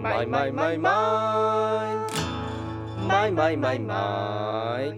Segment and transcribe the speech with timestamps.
[0.00, 3.02] マイマイマイマイ。
[3.08, 4.96] マイマイマイマイ。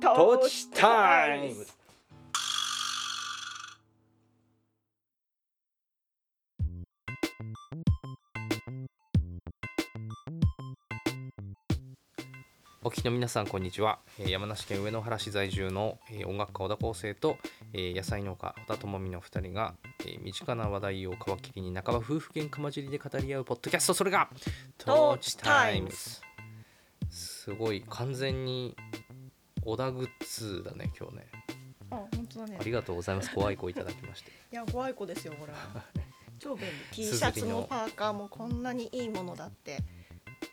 [0.00, 1.66] トーチタイム
[12.88, 13.98] お聞きの皆さんこんにちは。
[14.18, 17.36] えー山梨県上野原市在住のえー音楽家小田康生と
[17.74, 23.92] えー野菜農家小田智美の2人がえー身近な話題を皮切りに半ば夫婦喧嘩交じりで語り合うポッドキャスト。
[23.92, 24.30] それが
[24.78, 25.96] トーチタイムズ。
[27.10, 28.74] すごい完全に
[29.62, 31.26] 小田グッズだね今日ね。
[31.90, 32.56] あ、本当だね。
[32.58, 32.64] あ。
[32.64, 33.30] りがとうございます。
[33.34, 34.30] ご愛顧いただきまして。
[34.50, 35.52] いや、ご愛顧ですよ、ほら。
[36.40, 36.72] 超便利。
[36.92, 39.76] T シャツもパーカーもこんなにいいものだって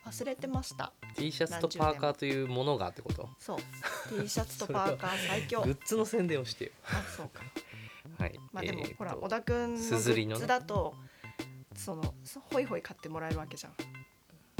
[0.04, 0.92] 忘れてました。
[1.16, 3.28] T シャツとパーカーというものがってこと？
[3.38, 3.58] そう。
[4.20, 5.70] T シャツとパーカー 最強グ。
[5.70, 7.42] ッズの宣伝をしてよあ、そうか。
[8.18, 10.94] はいまあでも、えーとほら、小田くんのグすずりのねッズだと、
[11.74, 13.74] そのそホイホイ買ってもらえるわけじゃん。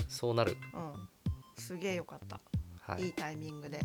[0.08, 1.08] そうなるうん。
[1.56, 2.40] すげえよかった。
[2.80, 3.80] はいいいタイミングで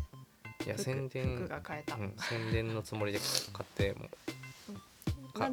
[0.66, 1.96] いや服宣伝服が買えた。
[1.96, 3.20] うん、宣伝のつもりで
[3.52, 4.10] 買っても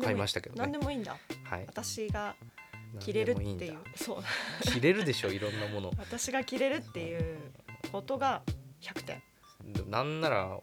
[0.03, 1.17] 買いましたけどね何でもいいんだ。
[1.45, 2.35] はい私が
[3.01, 3.79] 着れるっていう。
[4.15, 4.23] う。
[4.63, 5.93] 着れるでしょいろんなもの。
[5.99, 7.39] 私が着れるっていう
[7.93, 8.43] ことが
[8.81, 9.23] 100点。
[9.91, 10.61] なんなら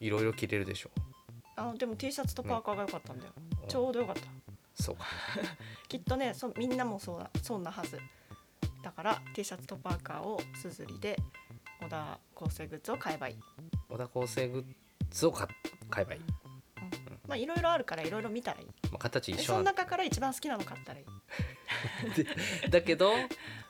[0.00, 0.90] いろいろ着れるでしょ。
[1.56, 3.32] あでも T シャツとパーカーが良かったんだよ、
[3.62, 3.68] うん。
[3.68, 4.22] ちょうど良かった。
[4.74, 5.04] そうか。
[5.88, 7.98] きっとねそみんなもそうだそんなはず。
[8.82, 11.16] だから T シャツとパーカーをすずりで
[11.80, 13.36] 小田構成グッズを買えばいい、
[13.88, 14.64] 小田構成グッ
[15.10, 15.48] ズを買
[15.88, 16.20] 買えばいい、
[17.26, 18.66] まあいろいろあるからいろいれ見たらいい。
[18.90, 21.06] まあ、形一緒なんだ中から一番好きなの買ったらいい
[22.70, 23.12] だけど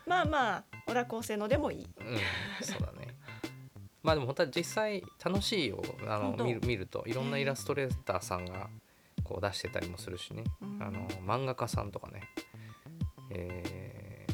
[0.07, 1.79] まあまあ小田構成のでもいい。
[1.85, 2.19] うん
[2.63, 3.09] そうだね。
[4.03, 5.83] まあでも本当は実際楽しいよ。
[6.07, 7.05] あの見る見ると。
[7.07, 8.69] いろんなイラストレーターさんが
[9.23, 10.83] こう出してたりもするしね、うん。
[10.83, 12.21] あの漫画家さんとかね。
[13.31, 14.27] え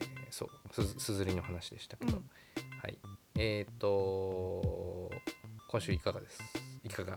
[0.00, 0.50] ーそう。
[0.72, 2.30] すすずりの話でしたけど、うん。
[2.80, 2.98] はい。
[3.36, 5.10] えっ、と
[5.68, 6.38] 今週いかがです？
[6.84, 7.16] いかが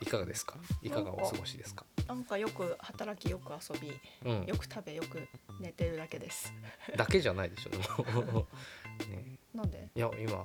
[0.00, 0.56] いかがですか？
[0.80, 1.84] いかがお過ごしですか？
[2.08, 3.92] なんかよく働きよく遊び
[4.24, 4.46] うん。
[4.46, 5.26] よく食べよく
[5.60, 6.52] 寝てるだけです。
[6.96, 8.46] だけじゃないでしょでも。
[9.08, 9.38] ね。
[9.54, 9.88] なんで？
[9.94, 10.44] いや今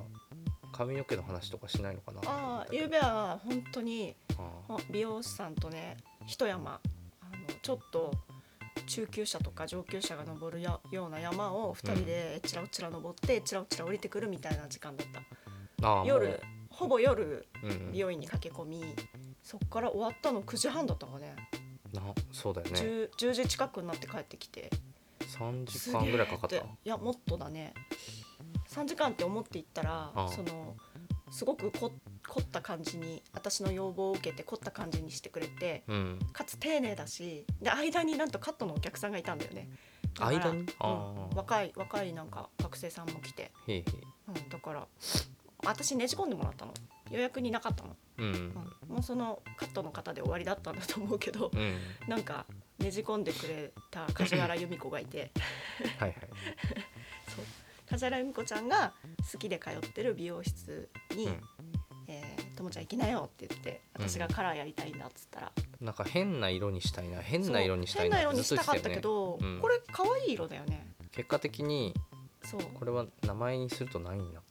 [0.72, 2.22] 髪の毛の話とかしないのかな？
[2.25, 4.16] ああゆうべは本当に
[4.91, 6.79] 美容師さんとね一山
[7.22, 8.13] あのちょっと
[8.85, 15.07] 中級者とか上級者が登るやような山を2人でちらおちら登ってえっちらおちら降りてくるみたいな時間だっ
[15.79, 15.88] た。
[15.88, 16.39] ああ夜
[16.77, 17.47] ほぼ夜
[17.91, 18.83] 美容院に駆け込み
[19.41, 21.35] そっから終わったの9時半だったかね。
[21.91, 22.01] な
[22.31, 22.79] そうだよね。
[22.79, 24.69] 10, 10時近くになって帰ってきて。
[25.19, 26.57] 3時間ぐらいかかった？
[26.57, 27.73] いやもっとだね。
[28.69, 30.75] 3時間って思って行ったらその
[31.31, 31.91] すごくこ
[32.27, 36.19] 凝った感じに私の要望を受けて凝った感じにしてくれてうん。
[36.31, 39.67] かつ丁寧だしで間になんとカットのお客さんがいたんだよね。
[40.19, 40.59] 間に？
[40.61, 43.71] うん若い若いなんか学生さんも来て、う
[44.31, 44.88] ん、だから
[45.69, 46.73] 私ねじ込んでもらったの。
[47.09, 48.25] 予約になかったの、うん。
[48.25, 51.78] うん、もうそのカットの方で終わりだったんだと思うけどうん。
[52.07, 52.45] なんか
[52.79, 55.31] ねじ込んでくれた梶原由美子がいて。
[56.00, 56.16] はいはい。
[57.33, 57.45] そう。
[57.89, 58.94] 梶原由美子ちゃんが
[59.31, 61.41] 好きで通ってる美容室にうん
[62.07, 67.22] 「えーともちゃん行きなよ」って言って私がカラーやりたいんだっつったら、なんか変な色にしたいな。
[67.22, 68.17] 変な色にしたいな。
[68.17, 69.61] 変な色にずしたかったけど、ねうん。
[69.61, 70.94] これ可愛い色だよね。
[71.11, 71.94] 結果的に
[72.44, 72.61] そう。
[72.61, 74.44] これは名前にすると何になっ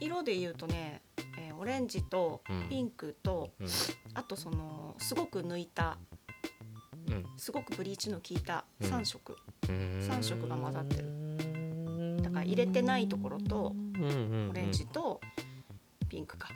[0.00, 1.02] 色で言うとね、
[1.38, 2.68] えーオレンジとうん。
[2.68, 3.66] ピンクと、うん。
[4.14, 5.98] あとそのすごく抜いた
[7.08, 7.26] うん。
[7.36, 8.90] すごくブリーチの効いたうん。
[8.90, 9.36] 3色、
[9.66, 11.02] 三三色が混ざってる。
[12.16, 15.20] るだから入れてないところとオオレンジと
[16.08, 16.48] ピンクか。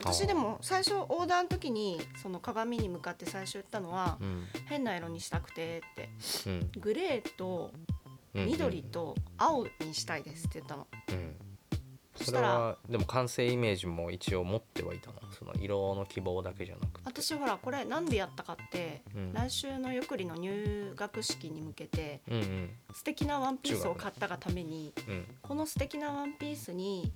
[0.00, 4.44] 私でも最初オーダーの時にその鏡に向かって最初言ったのはうん。
[4.66, 6.10] 変な色にしたくてって。
[6.46, 6.70] うん。
[6.80, 7.72] グレーと
[8.34, 8.46] うん。
[8.46, 10.86] 緑と青にしたいですって言ったの。
[11.08, 11.31] うん
[12.14, 15.16] それはでも完成イメージも一応持ってはいたの？
[15.36, 17.06] その色の希望だけじゃなくて。
[17.06, 19.32] 私ほらこれなんでやったかって、うん。
[19.32, 22.70] 来週のゆっくりの入学式に向けてうんうん。
[22.94, 25.24] 素敵なワンピースを買ったがためにうん。
[25.40, 27.10] この素敵なワンピースに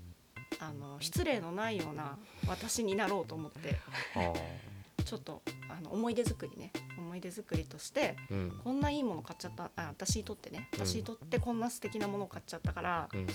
[0.60, 2.16] あの失礼のないような
[2.48, 3.76] 私になろうと思って
[5.04, 6.72] ちょっとあの思い出作りね。
[6.98, 8.60] 思い出作りとしてうん。
[8.64, 10.68] こんないいもの買っちゃったあ私にとってね。
[10.72, 13.26] うん私にとってこんな素敵なものを買っちゃったから、うん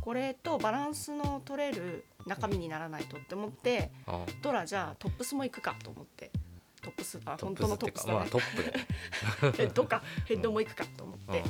[0.00, 3.90] これとバランスの取れる中身にならないとって思って
[4.42, 6.30] ドラじゃあトップスも行くかと思って。
[6.82, 8.18] トップスあ本当のトップスだね。
[8.20, 11.44] まあトップでヘッドかヘッドも行くかと思って、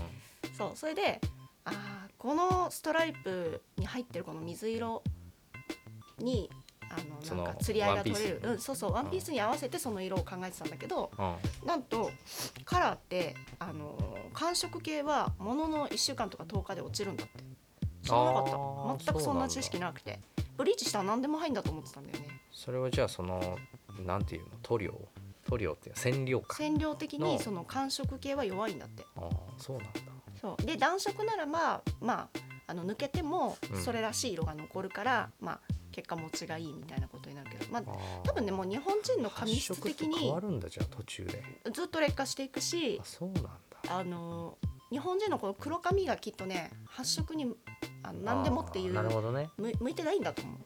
[0.59, 1.21] そうそれで
[1.65, 1.75] あー
[2.19, 5.03] このストライプに入ってるこの水色
[6.19, 6.51] に
[6.91, 8.41] あそののなんか釣り合いが取れる。
[8.43, 12.11] うん、そうそうワンピースに合わせてその色を考えてたんだけどあなんと
[12.65, 13.97] カラーってあの
[14.33, 17.45] 寒色系はものの1週間とか10日で落ちるんだって
[18.03, 20.21] 知らなかった全くそんな知識なくて。
[20.57, 22.29] ブリーチしたら何でも入んだと思ってたんだよね。
[22.53, 23.57] それはじゃあその
[24.05, 24.49] なんていうの？
[24.63, 25.09] 塗料？
[25.49, 26.55] 塗料って染料か。
[26.57, 27.29] 染料的の。
[27.29, 29.05] にその寒色系は弱いんだって。
[29.17, 30.01] ああそうなんだ。
[30.39, 30.63] そう。
[30.67, 32.29] で暖色ならばまあ
[32.67, 33.81] あの抜けてもうん。
[33.81, 35.61] それらしい色が残るから、まあ
[35.93, 37.73] 結果持ちがいいみたいなことになるけど。
[37.73, 38.29] まああー。
[38.29, 41.43] 多分ねもう日本人の髪質的にわるんだじゃあ途中で。
[41.73, 43.51] ずっと劣化していくしあそうなんだ。
[43.89, 44.59] あの
[44.91, 47.47] 日本人のこの黒髪がきっとね発色に
[48.03, 49.51] あの何でもっていうなるほどね。
[49.57, 50.57] 向向いてないんだと思う。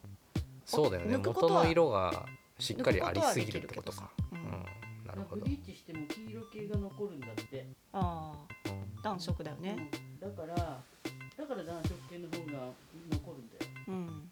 [0.64, 1.16] そうだよね。
[1.16, 2.26] 抜くことは元の色が
[2.58, 4.10] しっかりありすぎるってことか。
[4.32, 4.42] うんう。
[4.42, 4.64] ん
[5.06, 5.42] なるほど。
[5.42, 8.32] ブリーチしても黄色系が残るんだって、あ
[8.66, 9.90] あうん暖色だよね。
[9.92, 12.72] うんだからだから暖色系の方が
[13.10, 13.72] 残るんだよ。
[13.88, 14.30] うん。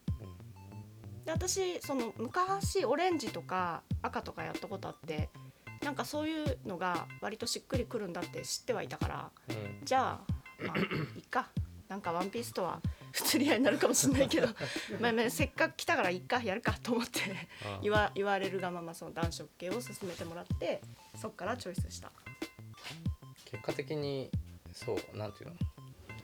[1.25, 5.29] で私その昔オレンジとか赤とかやったことあって
[5.83, 9.31] なんかそういうのが割としっくりくるんだって知ってはいたから。
[9.49, 9.85] うん。
[9.85, 10.33] じゃあ
[10.65, 10.83] まあい
[11.21, 11.51] っか
[11.93, 12.81] なんかワンピースとは
[13.13, 14.49] 不釣り合いになるかもしれないけど
[14.99, 17.21] まあまあせっかく来たからいっかやるかと思って
[17.67, 20.81] あ言わ言われるがままその暖色系を勧めてもらって
[21.21, 22.11] そっからチョイスした。
[23.45, 24.31] 結果的に
[24.73, 25.57] そうなんていうの？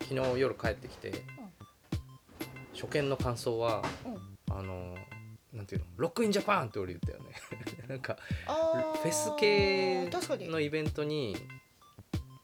[0.01, 1.13] 昨日夜帰ってきて、
[2.73, 3.83] 初見の感想は、
[4.51, 4.97] あの
[5.53, 5.87] なんていうの？
[5.99, 7.35] ロックインジャパンって俺言ったよね。
[7.87, 8.17] なんか
[9.03, 10.09] フェス系
[10.49, 11.37] のイベントに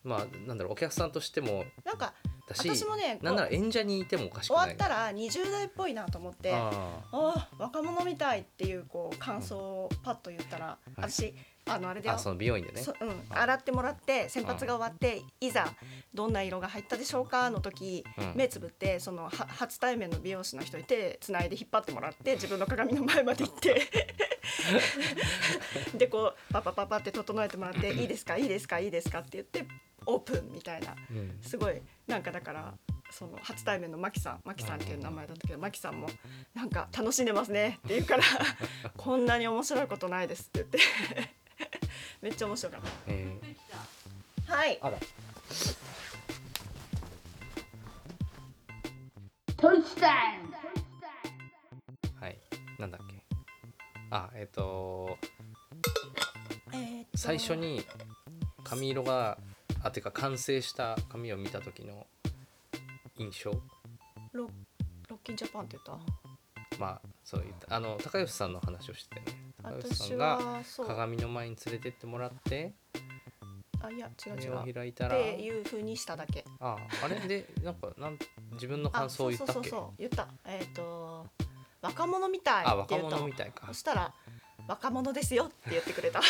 [0.03, 2.13] まあなんだろうお客さんとしてもなんか
[2.47, 4.67] だし私もねなんなら演者にいてもおかしくない。
[4.67, 7.05] 終わったら20代っぽいなと思ってああ。
[7.13, 11.35] あ若者みたいっていうこう感想をパッと言ったら、私
[11.67, 12.17] あのあれだよ。
[12.17, 12.83] ーあその美容院でね。
[12.83, 15.67] そうん、洗ってもらって洗髪が終わっていざ
[16.13, 18.33] どんな色が入ったでしょうかの時、うん。
[18.35, 23.81] 目つぶってそのは初対面の美容師の人に手つないで引っ張ってもらって自分の鏡の前まで行って。
[25.97, 29.67] でこうパパパパって整えてもらって「いいですかいいですかいいですか」って言って
[30.07, 30.95] オープンみたいな。
[31.11, 31.39] うん。
[31.41, 32.75] すごいなんかだから
[33.11, 36.09] その初対面のマキさんマキさんっていう名前だったけどマキさんも
[36.55, 38.23] なんか楽しんでますねって言うから
[38.97, 40.79] こんなに面白いことないですって言って
[42.21, 43.57] めっちゃ面白かっえー。
[44.49, 44.79] たはい。
[44.83, 44.99] あら。
[52.21, 52.39] はい。
[52.79, 53.23] なんだっけ。
[54.11, 55.19] あえっ、と
[56.73, 57.19] えーっと。
[57.19, 57.85] 最初に
[58.63, 59.39] 髪色が
[59.85, 62.07] あてか完成した髪を見た時の
[63.19, 63.51] 印象？
[64.33, 64.49] ロ
[65.09, 65.99] ロッキンジャパンって言っ
[66.79, 67.77] まあそういった。
[67.77, 69.33] あの高吉さんの話をしてたよね。
[69.63, 70.39] た高吉さ私んが
[70.87, 72.73] 鏡の前に連れてってもらって
[73.83, 74.71] あいや違う違う。
[74.71, 75.15] っ開いたら。
[75.17, 76.45] ていう風にしただけ。
[76.61, 77.17] ああれ？
[77.29, 78.19] でなんかなん
[78.53, 79.53] 自分の感想を言ったっけ？
[79.53, 79.95] あそうそうそうそう。
[79.99, 80.29] 言った。
[80.47, 81.27] えーっと
[81.83, 83.67] 若者みたいあ若って言ったの者みたいか。
[83.67, 84.15] そしたら
[84.67, 86.21] 若者ですよって言ってくれた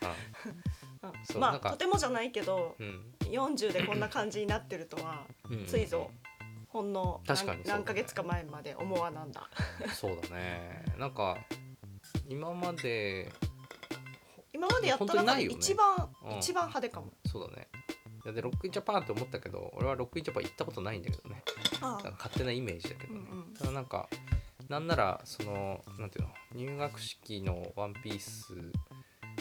[1.38, 3.14] まあとてもじゃないけどうん。
[3.30, 5.66] 40でこんな感じになってるとはうん。
[5.66, 6.10] ついぞ
[6.68, 7.64] ほんの何確かにね。
[7.68, 9.48] 何ヶ月か前まで思わなんだ
[9.94, 10.84] そうだね。
[10.98, 11.36] なんか
[12.28, 13.32] 今まで
[14.52, 16.38] 今までやった中で一番、うん。
[16.38, 17.12] 一番派手かも。
[17.26, 17.68] そうだね。
[18.32, 21.42] でロックインジャパンって思ったけど俺はロックインジャパン行ったことないんだけどね。
[21.80, 23.54] 勝手なイメージだけどね、うんうん。
[23.54, 24.08] ただなんか
[24.68, 28.54] なんならそのなんていうの入学式のワンピース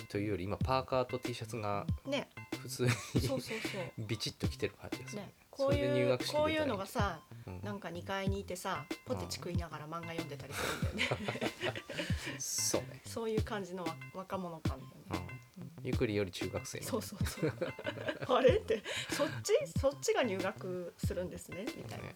[0.10, 2.30] というより今パーカーと T シャツがね。
[2.62, 3.60] 普通にそうそうそう。
[4.08, 5.34] ビチッと着てる感じですね。
[5.50, 7.62] こういう入学式こういうのがさうん。
[7.62, 11.54] なんか2階にいてさポテチ食いながら漫画読んでたりするんだよね。
[12.40, 17.54] そうね、そういう感じのわ若者感だようねん、ゆっくりより中学生そうそうそう。
[18.36, 18.82] あれって
[19.12, 19.54] そっち？
[19.80, 21.66] そっちが入学するんですね？
[21.78, 22.06] みたいな。
[22.06, 22.16] ね。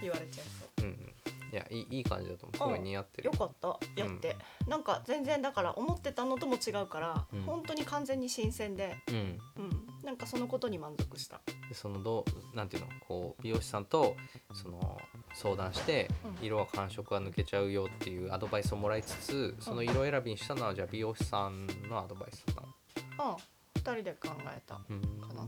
[0.00, 0.46] 言われちゃい
[0.78, 1.14] そううんうん
[1.52, 2.56] いやいいいい感じだと思う。
[2.56, 3.26] すごい似合ってる。
[3.26, 3.78] よかった。
[3.94, 7.42] やって、なんか全然だから思ってたのとも違うから、うん。
[7.42, 9.14] 本当に完全に新鮮で、うん。
[9.14, 11.40] うん、なんかそのことに満足した。
[11.68, 12.88] でそのどうなんていうの？
[13.06, 14.16] こう美容師さんと
[14.54, 14.98] その
[15.34, 16.46] 相談してうん。
[16.46, 23.32] 色は感触が抜けちゃうよっていうアドバイスをもらいつつその色選びにしたのはじゃあ美容師さんのアドバイスなの？
[23.32, 23.36] あ
[23.76, 25.00] 二人で考えたうん。
[25.20, 25.46] かな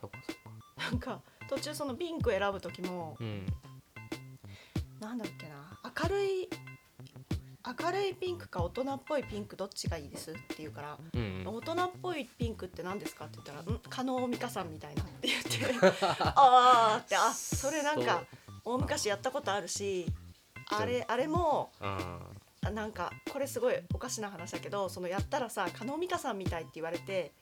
[0.00, 0.90] そっかそっか。
[0.90, 3.46] なんか途中そのピンク選ぶ時もうん
[5.06, 5.54] なんだっけな。
[6.02, 6.48] 明るい
[7.80, 11.46] 明るいピンクか大人っぽいピンクどっちがいいですって言うからうんうん。
[11.46, 15.86] 大人っぽいピンクって何ですかって言ったら「ん加納美香さんみたいな」って言って。
[16.22, 18.24] ああってあそれなんか
[18.64, 20.06] 大昔やったことあるし
[20.70, 21.70] あれあれも
[22.72, 27.32] なんかこれすごいおかしな話だけどそのやったらさ加納美香さんみたいって言われて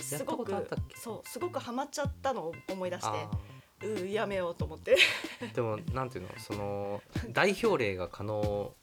[0.00, 3.06] すごくそうすごくハマっちゃったのを思い出して。
[3.06, 3.30] あ
[3.82, 4.96] うーやめようと思って。
[5.40, 8.74] ー でもなんていうのその代表例が加納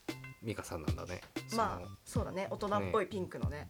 [0.44, 1.22] 美香さんなんだね。
[1.56, 2.48] まあそうだね。
[2.50, 3.70] 大人っぽいピンクのね。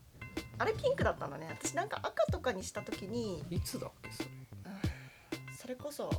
[0.57, 1.47] あれピンクだったんだね。
[1.49, 4.29] 私なんか赤とかにした時にいつだっけそれ？
[5.57, 6.09] それこそ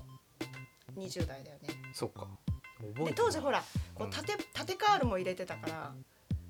[0.97, 1.69] 20代だよね。
[1.93, 2.26] そっか。
[3.05, 3.62] で当時ほら
[3.95, 4.11] こううん。
[4.11, 5.95] 縦縦カールも入れてたから。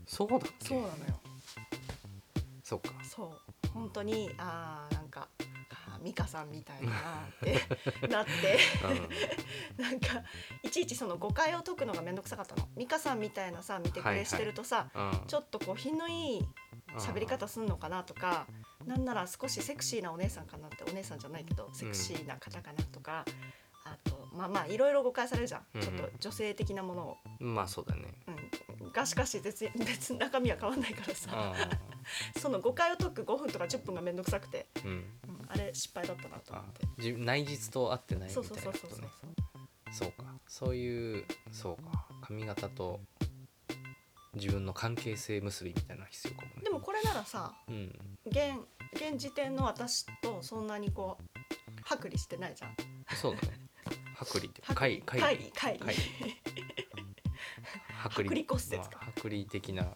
[0.06, 0.66] そうだっけ？
[0.66, 1.20] そうなのよ。
[2.62, 2.90] そっか。
[3.04, 3.68] そう。
[3.68, 5.28] 本当にあーなんか
[6.02, 6.96] 美香さんみたいだな
[7.28, 8.58] って なって。
[9.78, 9.84] うん。
[9.84, 10.22] なんか
[10.62, 12.68] いちいちその誤解を解くのが面倒くさかったの。
[12.76, 15.26] 美香さんみたいなさ見てくれしてるとさ、うん。
[15.26, 16.48] ちょっとこう品のいい
[16.98, 18.46] 喋り方すんのかなとか、
[18.86, 23.24] なんなら少しセクシーなお姉さんかなってお姉さんじゃないけどセクシーな方かなとか、
[23.84, 28.02] あとまあまあいろいろ誤解されるじゃん、うんちょっと女性的なものを、まあそうだね。
[28.80, 31.54] うん、がしかし別に別に中身は変わんないからさ、
[32.40, 35.04] その誤解を解く5分とか10分が面倒くさくて、うんうんうん、
[35.52, 37.12] あれ失敗だったなと思あって。
[37.12, 39.08] 内実と合ってないみたそいうなことね。
[39.92, 40.24] そうか。
[40.46, 42.06] そういうそうか。
[42.22, 43.00] 髪型と
[44.34, 46.62] 自分の関係性結びみたいなの必要かもね。
[46.62, 47.92] でもこれならさうん。
[48.26, 48.54] 現
[48.94, 52.76] 現時点の私とそんなにこう剥離してないじゃん。
[53.16, 53.48] そうだね。
[54.16, 54.88] 剥離って剥離。
[54.88, 55.94] 乖乖乖離乖離乖
[58.04, 58.44] 剥剥離。
[58.48, 59.00] 骨折か。
[59.02, 59.82] まあ剥離的な。
[59.82, 59.86] う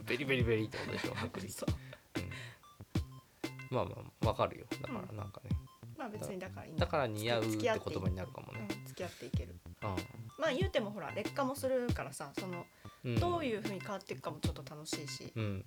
[0.00, 0.02] ん。
[0.04, 1.48] ベリベリベリってことでしょ剥離。
[1.52, 1.83] そう
[3.74, 3.90] まあま
[4.22, 4.66] あわかるよ。
[4.80, 5.50] だからなんかね、
[5.98, 6.86] まあ別にだからいいんだ。
[6.86, 8.66] から似合うって言葉になるかもね。
[8.70, 9.56] うん付き合っていける。
[9.82, 9.86] う
[10.40, 12.64] まあ言うてもほら劣化もするからさその
[13.04, 15.64] ん、どういうふうに変わっていくかもちょっと楽しいし、うん、うん。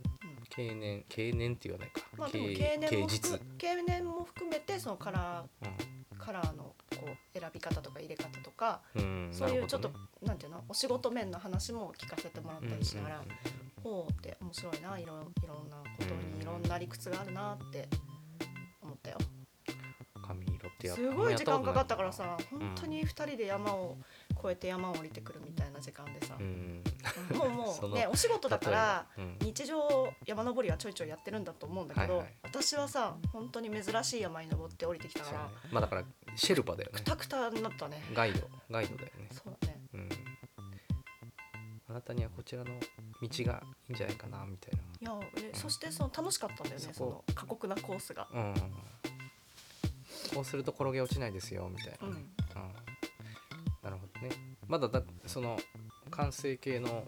[0.50, 3.32] 経年経年って言わないか、まあでも経経年も経実。
[3.38, 5.68] 含経年も含めてそのカラうん。
[5.68, 10.64] ーカラーのこう選び方とか入れ方とかうん、そういうちょっと、なるなんていうの？
[10.68, 13.24] お仕事面の話も聞かせてもらったりしながら、
[13.88, 17.88] ほうって面白いないろいろんなことにいろんな理屈があるなって
[18.82, 19.18] 思ったよ。
[19.20, 19.38] うん
[20.28, 23.98] 髪色ってやっすごい時間かかったからんさ本当に2人で山を
[24.38, 26.84] 越えて山を降りてくるみたいな時間でさ、うん。
[27.34, 29.08] もうも そうのねお仕事だから
[29.40, 32.36] 日常山登りはちょいちょいやってるんだと思うんだけど、はいはい。
[32.44, 36.04] 私はさ本当に珍しい山に登って降りてきたから、ねまあだから
[36.36, 37.00] シェルパだよね。
[37.00, 38.04] くたくたになったね。
[38.14, 38.50] ガイド。
[38.70, 39.30] ガイドだよね。
[39.32, 39.80] そうだね。
[39.94, 40.10] うん。
[41.90, 42.80] あなたにはこちらの
[43.22, 48.28] 道がいいんじゃないかなみたいいやでそしてその楽しかったんだよねそそこの過酷なコースが。
[48.34, 48.54] なうん。
[50.34, 52.08] こうすると転げ落ちないですよみたいな。
[52.08, 52.14] ね、
[52.56, 52.62] うん。
[52.62, 52.72] うん。
[53.84, 54.36] なるほどね。
[54.68, 55.58] まだだその
[56.12, 57.06] 完成形の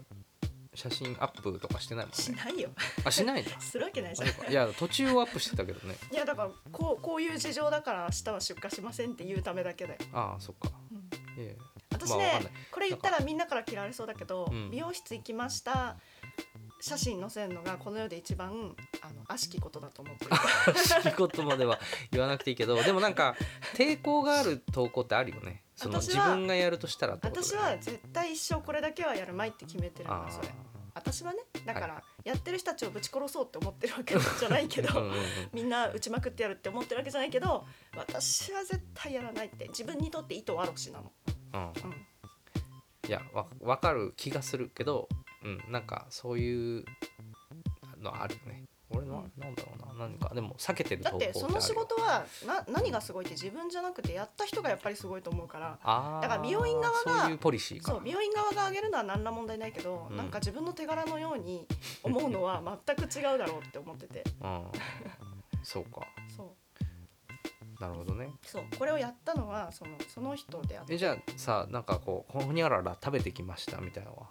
[0.74, 2.16] 写真アップとかしてないもんね。
[2.16, 2.70] しないよ。
[3.04, 3.58] あしないんだ。
[3.60, 4.50] するわけないじゃん。
[4.50, 5.96] いや途中をアップしてたけどね。
[6.12, 10.70] いやだからこうこういう事情だから明日は出荷しませんって言うためだけだよ、ああそっか。
[10.90, 11.42] うん。
[11.42, 11.62] いやいや
[12.06, 12.40] 私ね
[12.70, 14.70] これ言ったらみんなから嫌われそうだけど、うん。
[14.70, 15.96] 美容室行きました。
[16.82, 20.30] 写真載せるのがこの世で一番あの悪しきことだと思ってる。
[21.02, 21.78] 仕事までは
[22.10, 23.36] 言わなくていいけどでもなんか
[23.74, 25.62] 抵抗がある投稿ってあるよね。
[25.76, 30.48] その自分がやるとしたら私は絶対一生これだけはやるまいって決めてるからあそれ。
[30.48, 30.50] ー
[30.92, 34.88] 私はねだかはらやってる人たちをぶち殺そうって思ってるわけじゃないけど
[35.52, 37.64] みんな打ちまくってやるって思ってるわけじゃないけど
[37.96, 41.12] 私は絶対やらないって自分にとって意図あろしなの、
[41.52, 41.60] うん。
[41.62, 41.70] うん、
[43.08, 45.08] いやわ分かる気がするけど、
[45.44, 46.84] うん、なんかそういう
[48.00, 48.64] のあるよね。
[48.92, 50.34] 俺のなんだろうな何か。
[50.34, 55.78] でも避けてるだってその仕事はな何がすごいって自分じゃなくてやった人がやっぱりすごいと思うから。
[56.20, 57.92] だから美容院側がそういうポリシーか。
[57.92, 60.16] そう美容院側が上げるのは何ら問題ないけど、うん。
[60.16, 61.68] なんか自分の手柄のように
[62.02, 64.24] 思うのは全く違うだろうって思ってて。
[64.42, 64.66] うん、
[65.62, 66.00] そうか
[67.80, 68.30] なるほどね。
[68.44, 70.94] そうこれをやったのはそのその人であって。
[70.94, 74.26] えじゃあさなんかこうほにゃらら食べてきましたみたいなのは？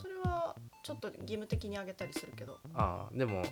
[0.00, 2.58] それはちょっと義務的にあげたりするけど。
[2.74, 3.50] ああでもで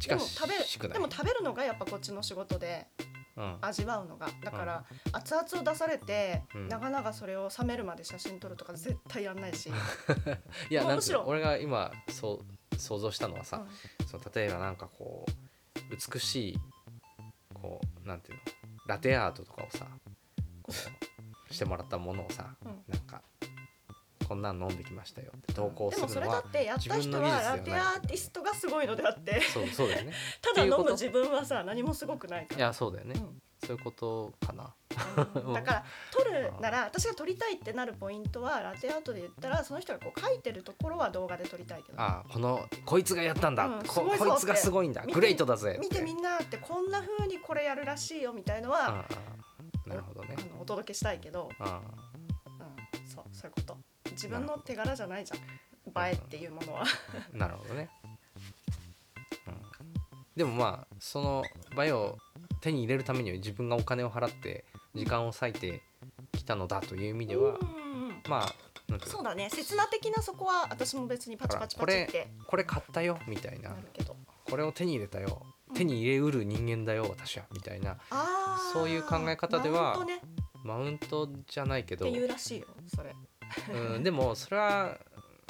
[0.00, 0.92] 近も食べしくない。
[0.94, 2.88] でも食べるのがやっぱこっちの仕事で
[3.36, 3.58] うん。
[3.60, 4.28] 味わうのが。
[4.42, 6.68] だから熱々を出されて、うん。
[6.68, 9.70] 長々それを冷めるまで写真撮るとか絶対やんないし、
[10.70, 13.64] いやむしろていうの俺が今そう想像したのはさ、
[14.00, 14.06] うん。
[14.06, 15.32] その例えばなんかこう
[16.14, 16.58] 美しい
[17.60, 18.42] こうなんていうの？
[18.86, 19.86] ラテアートとかをさ
[20.62, 20.72] こ
[21.48, 22.82] うしてもらったものをさ、うん。
[22.88, 23.22] なんか
[24.28, 29.40] こんなん飲んできましたよって投稿ですもるのはそれだってやった人はラテアーティストがすごいのであって。
[29.40, 30.12] そうそうだよね。
[30.42, 32.66] ただ飲む自分はさ何もすごくないかいら。
[32.66, 34.72] やそうだよね、うんそういうことかな。
[35.44, 35.52] うん。
[35.52, 42.00] だから撮るなら私が撮りたいってなるポイントはラテアートで言ったらその人がこう書いてるところは動画で撮りたいけど。
[42.00, 45.04] ああこのこいつがやったんだ、うんここいつがすごいんだ。
[45.04, 45.76] グレートだぜ。
[45.82, 49.04] 見てみんなってこんな風にこれやるらしいよみたいのは、
[49.84, 50.34] なるほどね。
[50.58, 51.82] お届けしたいけど、あ
[52.46, 53.76] うん、そうそういうこと。
[54.12, 55.38] 自分の手柄じゃないじゃん。
[56.06, 56.84] 映えっていうものは。
[56.84, 57.90] あなるほどね、
[59.46, 59.54] うん、
[60.34, 61.42] でもまあその
[61.76, 62.16] バイを
[62.60, 65.82] 手に入れるためには自分がお金を払って時間を割いて
[66.32, 67.58] きたのだという意味では、
[68.28, 68.54] まあ
[69.04, 69.50] そうだね。
[69.50, 72.28] 刹那的なそこは私も別にパチパチパチって。
[72.46, 73.76] これ買ったよみたいな。
[74.48, 75.42] これを手に入れたよ。
[75.68, 75.74] うん。
[75.74, 77.44] 手に入れうる人間だよ私は。
[77.52, 77.98] みたいな。
[78.72, 80.20] そういう考え方ではマウントね。
[80.64, 82.08] マウントじゃないけど。
[82.08, 83.14] って言うらしいよそれ。
[83.94, 84.96] うんでもそれは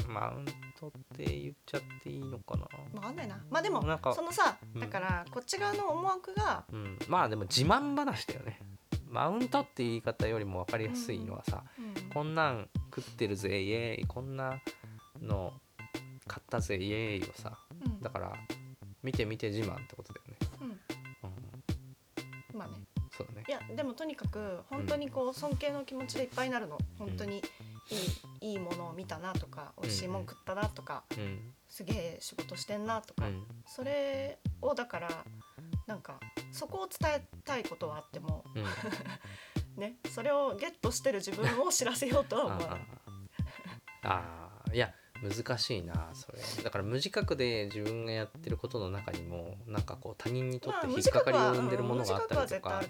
[0.08, 0.46] マウン
[0.78, 2.62] トって言っちゃっていいのかな。
[2.94, 3.42] わかんないな。
[3.50, 4.80] まあでもなんかそのさうん。
[4.80, 8.60] だからこっち側の思惑がうん、まあでも自慢話だよね。
[9.08, 12.10] マウントって言い方よりも分かりやすいのはさ、うん。
[12.10, 14.06] こんなん食ってるぜイエーイ。
[14.06, 14.60] こんな
[15.20, 15.52] の
[16.26, 18.00] 買ったぜイエーイをさうん。
[18.00, 18.32] だから
[19.02, 20.76] 見て見て自慢ってことだよね、
[22.54, 22.74] まあね。
[23.16, 23.44] そうだね。
[23.48, 26.78] いやでもとにかく本当にこう尊敬の気持ちでいっぱいになるの。
[26.98, 27.42] 本当に
[27.90, 31.54] いいいいものを見たなとか美味しいもん食ったなとかうん。
[31.68, 33.44] すげえ仕事してんなとかうん。
[33.66, 35.24] それをだから
[35.86, 36.20] なんか
[36.52, 38.64] そこを伝えたいことはあってもうん。
[39.80, 42.80] ねそれをゲットしてる自分を知らせようとは思わない。
[44.02, 44.74] あーあー。
[44.74, 52.82] いや難しいなそれだから無自覚で自分がやってることの中にもなんかこう他人にとって引っかかりを生んでるものがあったりとかあ。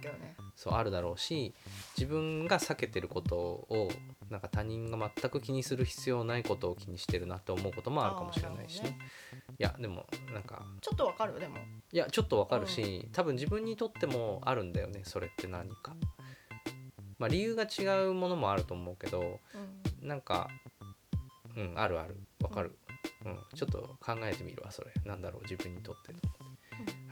[0.54, 1.54] そうあるだろうし
[1.96, 3.90] 自分が避けてることを
[4.28, 8.98] なんか他人が全く気にする必要ないことを気にしてるなって思うこともあるかもしれないしね。
[9.58, 11.56] いやでもなんかちょっとわかるでも。
[11.92, 15.94] いやちょっとわかるし、多分自分にとってもあるんだよねそれって何か。
[17.18, 19.40] まあ理由が違うものもあると思うけど
[20.02, 20.48] うんなんか
[21.58, 22.16] うんあるある。
[22.42, 22.78] わかる、
[23.24, 24.92] うん、ちょっと考えてみるわそれ。
[25.04, 26.18] なんだろう自分にとっての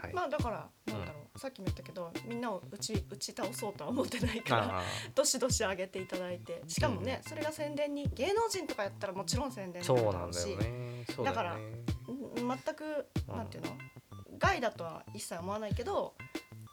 [0.01, 4.83] はい、まあだからなんだろう、さっきも言ったけどみんなを打ち打ち倒そうとは思ってないからあ
[5.15, 6.63] どしどし上げていただいて。
[6.69, 11.05] しかもね、それが宣伝に芸能人とかやったらもちろん宣伝そうなんだなるだろうしよね。
[11.15, 11.85] そうだよね。
[12.09, 13.37] うん全くうん。
[13.37, 13.77] なんていうの？
[14.39, 16.15] 害だとは一切思わないけど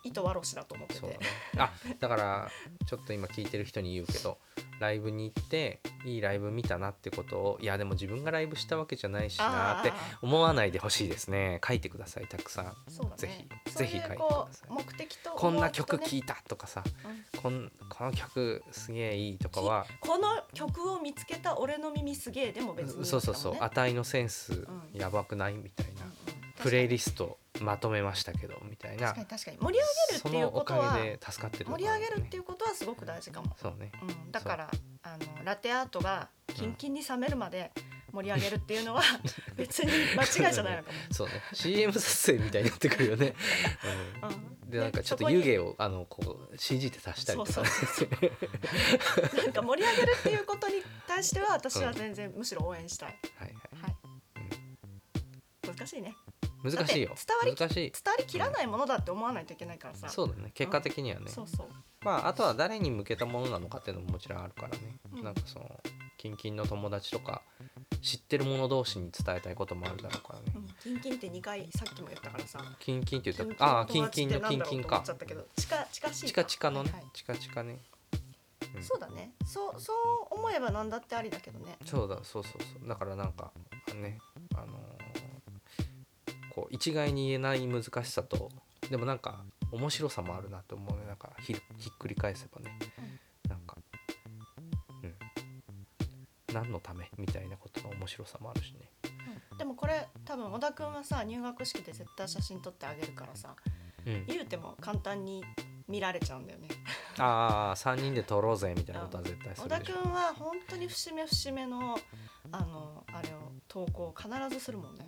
[0.03, 1.07] 糸わろしだと思ってて。
[1.07, 1.19] ね。
[1.57, 2.49] あだから
[2.85, 4.37] ちょっと今聞いてる人に言うけど
[4.79, 11.61] ライブに行っていいライブ見たなってことをいやでも自分がライブしたわけじゃないしなってあ思わないでほしいですね。
[11.65, 12.65] 書いてくださいたくさん。
[12.65, 12.71] ね。
[13.15, 13.29] ぜ
[13.65, 16.83] ひぜひ書いてくこださう目的とこんな曲聴いたとかさ
[17.35, 23.57] うんこんこの曲すげえいいとかはこの曲を見つけた俺の耳すげえでも別にそうそうそう。
[23.61, 25.53] 値のセンスんやばくない？
[25.53, 26.01] みたいな。
[26.03, 29.13] うんうんプレイリストまとめましたけどみたいな。
[29.13, 34.71] 確かに確かに盛り上げるっていうことはそのおかげで助かってる盛り上げるっていいうことはすごく大事かも、そうねうん、だから
[35.03, 37.71] あのラテアートがキンキンに冷めるまで
[38.13, 39.01] 盛り上げるっていうのは
[39.57, 40.97] 別に間違いじゃないのかも。
[41.11, 41.33] そうね。
[41.53, 43.33] CM 撮影みたいになってくるよね、
[44.23, 44.29] うん。
[44.29, 44.69] うん。
[44.69, 47.61] でなんかちょっと湯気をあのこう CG で足したりとか。
[47.61, 47.67] ね
[49.37, 53.19] なんか盛り上げるっていうことに対しては私は全然むしろ応援したい。
[53.37, 53.95] はいははい。
[55.75, 56.15] 難しいね。
[56.63, 57.15] い難しいよ。
[57.15, 57.91] 伝わり難しい。
[57.91, 60.09] 伝わりきらないものだって思わないといけないからさ。
[60.09, 60.51] そうだね。
[60.53, 61.67] 結果的にはね、そうそう。
[62.03, 64.77] まああとは誰に向けたものなのかっていうのももちろんあるからね、
[65.15, 65.23] うん。
[65.23, 65.79] なんかその
[66.17, 67.41] キンキンの友達とか
[68.01, 72.59] 知ってる者同士に伝えたいこともあるだろうからね、うん、キンキンって2回さっきも言ったからさ。
[72.79, 75.03] キンキンって言ったああキンキンのキンキンか。
[75.05, 75.15] 近
[75.91, 76.27] 近しいか。
[76.27, 77.11] チカチカのね、はいはい。
[77.13, 77.79] チカチカね。
[78.75, 78.83] うん。
[78.83, 79.31] そうだね。
[79.45, 79.93] そうそ
[80.31, 81.77] う思えば何だってありだけどね。
[81.85, 82.87] そうだそうそうそう。
[82.87, 83.51] だからなんか
[83.93, 84.19] ね
[84.55, 84.92] あのー
[86.55, 88.49] こう一概に言えない難しさと
[88.89, 91.05] でもなんか面白さもあるなと思うね。
[91.07, 92.77] なんかひひっくり返せばね、
[93.49, 93.77] なんか
[95.03, 95.15] うん。
[96.53, 98.89] 何のためみたいなことの面白さもあるしね。
[99.51, 99.57] うん。
[99.57, 103.55] でもこれ多分小田君はさ入学式で絶対写真撮ってあげるからさ
[104.05, 104.25] うん。
[104.27, 105.43] 言うても簡単に
[105.87, 106.67] 見られちゃうんだよね。
[107.17, 110.01] ああ3人で撮ろうぜみたいなことは絶対す小田るでしょ。
[110.03, 111.97] 君は本当に節目節目の
[112.51, 115.05] あのあれを投稿を必ずするもんね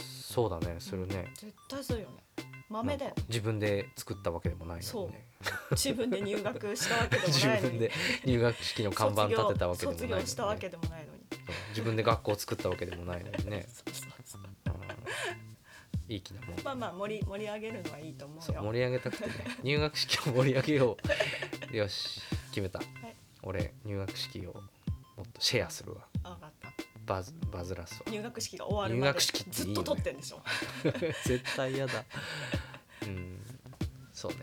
[0.00, 2.22] そうだねするね、絶対するよね。
[2.68, 3.14] 豆だよ。
[3.28, 5.26] 自分で作ったわけでもないのにね。
[5.72, 7.78] 自分で入学したわけでも自ないのに。
[7.78, 7.92] 分で
[8.24, 11.54] 入学式の看板立てたわけでもないの卒に、業したわけでもないのにそう。
[11.70, 14.46] 自分で学校作ったわけでもないのにね、そうそうそうう。
[14.46, 14.52] ん。
[16.12, 16.60] いい気なもん。
[16.62, 18.42] まあまあ盛り盛り上げるのはいいと思うよ。
[18.42, 19.32] そう盛り上げたくてね。
[19.62, 20.96] 入学式を盛り上げよ
[21.72, 21.76] う。
[21.76, 22.80] よし決めた、
[23.42, 24.54] 俺入学式を
[25.16, 26.06] もっとシェアするわ。
[26.22, 29.74] あ分かったバズバズらすわ入学式が終わるまで入学式っていいよね。
[29.74, 30.42] ずっと撮ってんでしょ。
[31.26, 31.92] 絶対嫌だ。
[33.04, 33.38] うん。
[34.14, 34.38] そうね。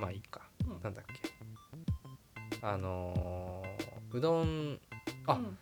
[0.00, 0.82] まあいいか、うん。
[0.82, 2.58] なんだっけ。
[2.62, 4.80] あのーうどん
[5.26, 5.58] あうん。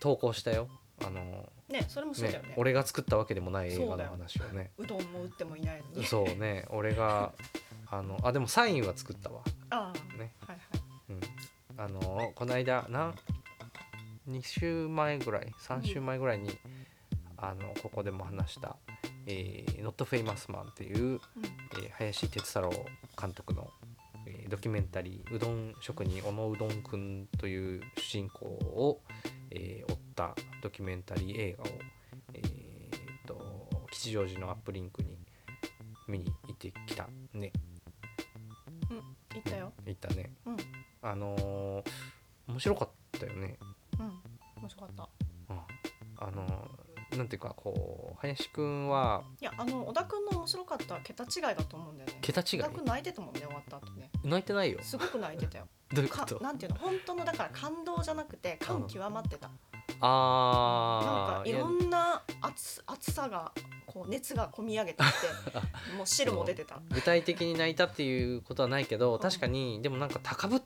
[0.00, 0.68] 投稿したよ。
[1.04, 2.54] あのねそれもーそうだよね。
[2.56, 4.72] 俺が作ったわけでもない映画の話をね。
[4.76, 6.04] うどんも売ってもいないのに。
[6.04, 6.66] そうね。
[6.70, 7.32] 俺が
[7.86, 9.42] あのあでもサインは作ったわ。
[9.70, 10.16] ああ。
[10.18, 10.34] ね。
[10.48, 10.60] はいはい。
[11.10, 11.20] うん。
[11.76, 13.14] あのこの間なん
[14.30, 16.50] 2週前ぐらい3週前ぐらいに、
[17.36, 18.76] あのここでも話した
[19.26, 21.20] 「えー、Not Famous Man」っていう、うん。
[21.82, 22.70] えー林哲太郎
[23.20, 23.70] 監督の、
[24.26, 29.02] えードキュメンタリーうどん職人小野うどんくんという主人公を、
[29.50, 31.66] えー追ったドキュメンタリー映画を、
[32.34, 35.16] えー、と吉祥寺のアップリンクに
[36.08, 37.52] 見に行ってきたね。
[38.90, 38.96] うん
[39.32, 39.72] 行ったよ。
[39.86, 40.30] 行ったね。
[40.46, 40.56] うん。
[41.02, 41.90] あのー
[42.48, 43.56] 面白かったよね
[44.00, 44.22] うん。
[44.62, 45.08] 面白かった。
[45.50, 45.60] うん。
[46.18, 46.80] あのー
[47.16, 52.18] なんていうかこう林くんはいやあの小田君の面白かったは桁違いだと思うんだよね。
[52.20, 52.60] 桁違い？
[52.60, 54.10] 小田君泣いてたもんね終わった後ね。
[54.22, 54.78] 泣いてないよ。
[54.80, 55.64] すごく泣いてたよ。
[55.64, 56.38] か どういうこと？
[56.40, 59.48] なんていうの本当のだから感動じゃなくて感極まってた。
[59.48, 59.58] なん
[60.02, 63.50] ああかいろんな熱熱さが
[63.86, 65.06] こう熱が込み上げてき
[65.50, 65.56] て
[65.96, 66.78] もう汁も出てた。
[66.90, 70.60] 具体的に泣いたっていうことはないけどん確かにでもなんか高ぶっ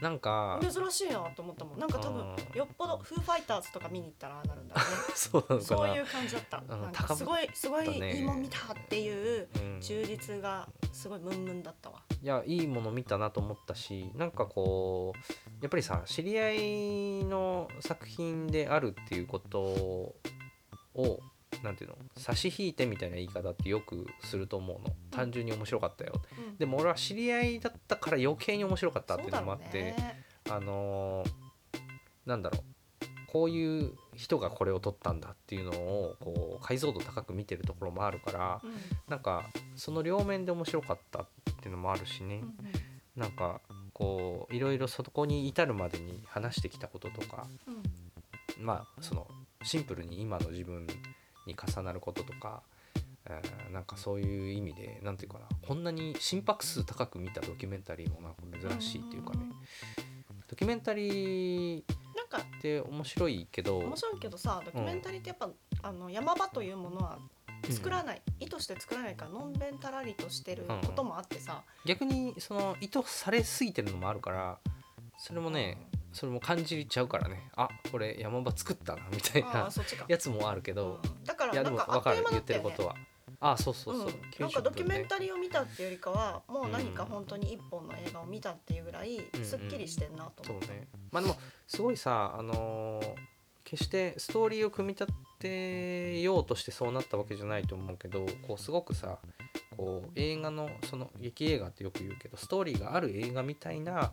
[0.00, 1.78] なんか珍しいなと思ったもん。
[1.78, 2.56] なんか多分うん。
[2.56, 5.14] よっぽどフーファイターズとか見に行ったらああなるんだろうね。
[5.14, 6.60] そうなそういう感じだった。
[6.60, 9.80] んなんかすごいすごいいいもん見たっていううん。
[9.80, 12.02] 充実がすごいムンムンだったわ。
[12.22, 15.18] いやいいもの見たなと思ったしなんかこう
[15.62, 20.14] やっぱりさ知り合いの作品であるっていうことを
[21.62, 21.96] なんていうの？
[22.16, 24.94] 差し引いてみたいな言い方ってよくすると思うの。
[25.10, 26.14] 単純に面白かったよ。
[26.38, 26.56] うん。
[26.56, 30.24] でも俺は知り合いだったから余計に面白かったっていうのもあって、ね。
[30.48, 31.30] あのー
[32.26, 32.64] なんだろう。
[33.26, 38.72] こういう人がこれを撮ったんだっていうのをこう解像度高く見てるところもあるからうん。
[39.08, 39.44] なんか
[39.76, 41.26] その両面で面白かったっ
[41.60, 42.42] ていうのもあるしね、
[43.16, 43.20] うん。
[43.20, 43.60] なんか
[43.92, 47.46] こういろいろそこに至るまでに話してきたこととか
[48.58, 48.64] うん。
[48.64, 49.28] まあその
[49.62, 50.86] シンプルに今の自分
[51.46, 52.62] に重なることとか、
[53.26, 59.40] えーなんかそういう意味でなんていうかなこんなに心拍数高く見たドキュメンタリーもなんか珍しいっていうかね。
[60.48, 61.82] ドキュメンタリー
[62.16, 65.48] なんかって面白いけど面白いけどさドキュメンタリーってやっぱ、
[65.82, 67.18] あの山場というものは
[67.70, 74.58] 作らない、意図して作らないからのんべんたらりとしてることもあってさ、逆にその意図されすぎてるのもあるから
[75.18, 75.78] それもね
[76.12, 77.50] それも感じちゃうからね。
[77.56, 79.70] あこれ山場作ったなみたいあな
[80.08, 82.70] やつもあるけど、うんだかいやでもらなんかあっと分かる言っいう間だってたよね。
[82.70, 82.94] ることは。
[83.42, 90.88] あそうそうそう、うん、90なんかドキュメン分タリーを見たっていうよりかはもう何かうん本当に一本の映画を見たっていうぐらいうんすっきりしてんなと思って、そうね。
[91.10, 93.14] まあでもすごいさあのー
[93.70, 99.18] 決してストーリーを組み立てようとしてそうなったわけじゃないと思うけどこうすごくさ
[99.76, 104.12] こう映画のその劇映画ってよく言うけどストーリーがある映画みたいな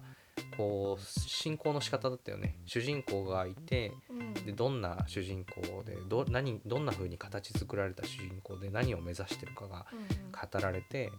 [0.55, 2.57] こう進行の仕方だったよね。
[2.65, 4.33] 主人公がいてうん。
[4.33, 9.85] でどんな主人公でど何どんな風に形作られた主人公で何を目指してるかが
[10.31, 11.11] 語られて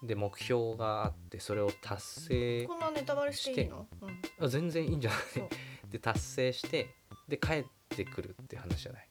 [0.00, 0.06] うん。
[0.06, 5.48] で目標があってそれを達成こんなネタバレしていいの、うん、あ全然いいんじゃない？
[5.90, 6.94] で達成して
[7.28, 9.08] で帰ってくるって話じゃない？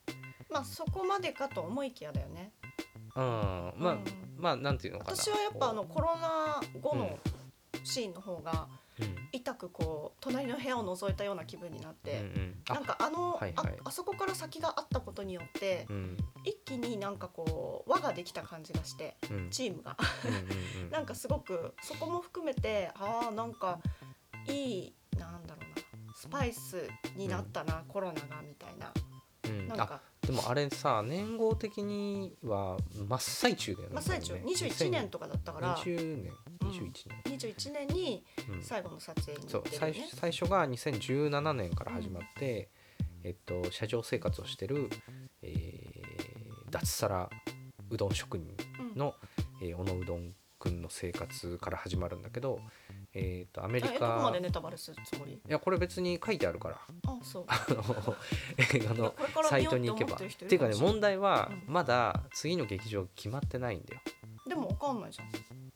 [0.49, 2.51] まあそこまでかと思いきやだよね。
[3.15, 3.23] うん。
[3.23, 4.03] まあ、うん。
[4.37, 5.15] まあなんていうのかな。
[5.15, 7.17] 私はやっぱあのこコロナ後の
[7.83, 8.67] シーンの方が
[9.31, 12.55] 痛くこう隣の部屋を覗いたような気分になって、うんうん。
[12.69, 13.53] あなんかあの、はいはい。
[13.55, 16.17] ああそこから先があったことによって、うん。
[16.43, 19.37] 一気になんかこう輪ができた感じがしてうん。
[19.37, 19.97] うんチームが。
[20.25, 23.79] うんうん なんかすごくそこも含めてああなんか
[24.47, 25.69] いいなんだろう
[26.07, 28.93] なスパイスになったな、コロナがみたいな。
[29.43, 29.71] うん。
[29.73, 30.01] あなんか。
[30.21, 34.33] でもあれさ年号的には真っ最中だよね真っ最中。
[34.33, 34.53] 多分ね。
[34.53, 35.77] 21年とかだったから。
[35.77, 36.33] 20年。
[36.47, 36.91] うん21
[37.25, 40.07] 年、21年にうん最後の撮影に行ってるよね。
[40.13, 42.69] 最初が2017年から始まって、
[43.23, 44.89] えっと、車上生活をしてる、
[45.41, 47.29] えー脱サラ
[47.89, 48.99] うどん職人うん。
[48.99, 49.15] の、
[49.61, 52.59] えー小野うどんくんの生活から始まるんだけど、
[53.13, 55.33] えー、とアメリカでネタバレするつもり？
[55.33, 56.81] いやこれ別に書いてあるから。
[57.07, 57.45] あそう。
[57.47, 58.15] あの
[58.57, 60.15] 映画のサイトに行けば。
[60.17, 64.01] 思っていうかね問題はうんまだ次の劇場決まってないんだよ。
[64.47, 65.29] でもわかんないじゃん。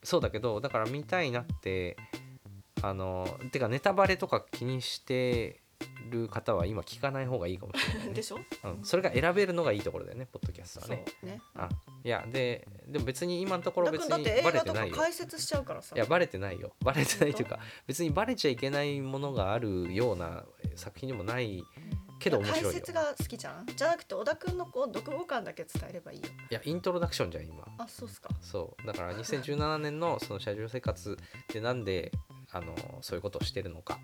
[0.03, 1.97] そうだけどだから見たいなって
[2.81, 5.61] あのてかネタバレとか気にして
[6.09, 8.13] る方は今聞かない方がいいかもしれない、ね。
[8.15, 8.39] でしょ？
[8.63, 11.05] うん、それが選べるのがいいところだよねポッドキャストはそうね。
[11.23, 11.69] ねあ
[12.03, 14.17] いやででも別に今のところ別にバ
[14.51, 14.95] レてないよ。
[14.95, 15.95] 解説しちゃうからさ。
[15.95, 16.71] いやバレてないよ。
[16.83, 21.63] バレてないというか別にバレちゃいけないものがあるような作品でもない
[22.19, 22.69] けど面白いよ。
[22.71, 23.65] 解説が好きじゃん？
[23.65, 26.27] じゃなくて小田君のこう読語感だけ伝えればいいよ。
[26.51, 27.65] いやイントロダクションじゃん今。
[27.77, 28.29] あそうっすか。
[28.41, 28.87] そう。
[28.87, 31.17] だから2017年のその車上生活
[31.53, 32.11] でなんで
[32.51, 33.99] あのそういうことをしてるのか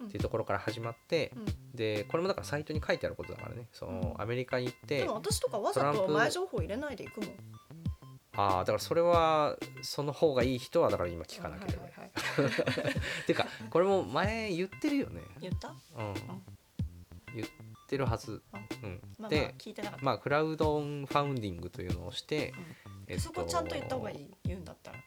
[0.00, 0.06] うん。
[0.08, 1.46] っていうところから始まって、うん。
[1.76, 3.68] でこれもだからサイトに書いてあることだからね。
[3.72, 4.22] そのうん。
[4.22, 7.30] アメリカに行って、でも私とかわざと前情報入れないでいくもん。
[8.36, 12.10] ああだからそれはその方がいい人はだから今聞かなければ、はいはい
[12.44, 12.94] はい
[13.26, 15.20] ていうかこれも前言ってるよね。
[15.40, 15.68] 言った？
[15.68, 16.14] うん
[17.34, 17.48] 言っ
[17.88, 18.42] てるはず、
[18.82, 18.86] う
[19.24, 19.28] ん。
[19.28, 20.04] で聞いてなかった。
[20.04, 22.52] まあクラウドファウンディングというのをして、
[23.06, 24.98] えっとそこちゃんと言った方がいい言うんだったら。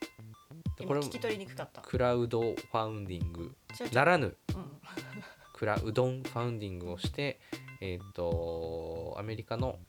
[0.85, 1.81] これ今聞き取りにくかった。
[1.81, 3.55] クラウドファウンディング。
[3.93, 4.37] ならぬ。
[4.55, 4.79] うん。
[5.53, 7.39] クラウドンファウンディングをして
[7.79, 9.79] えっ、とアメリカの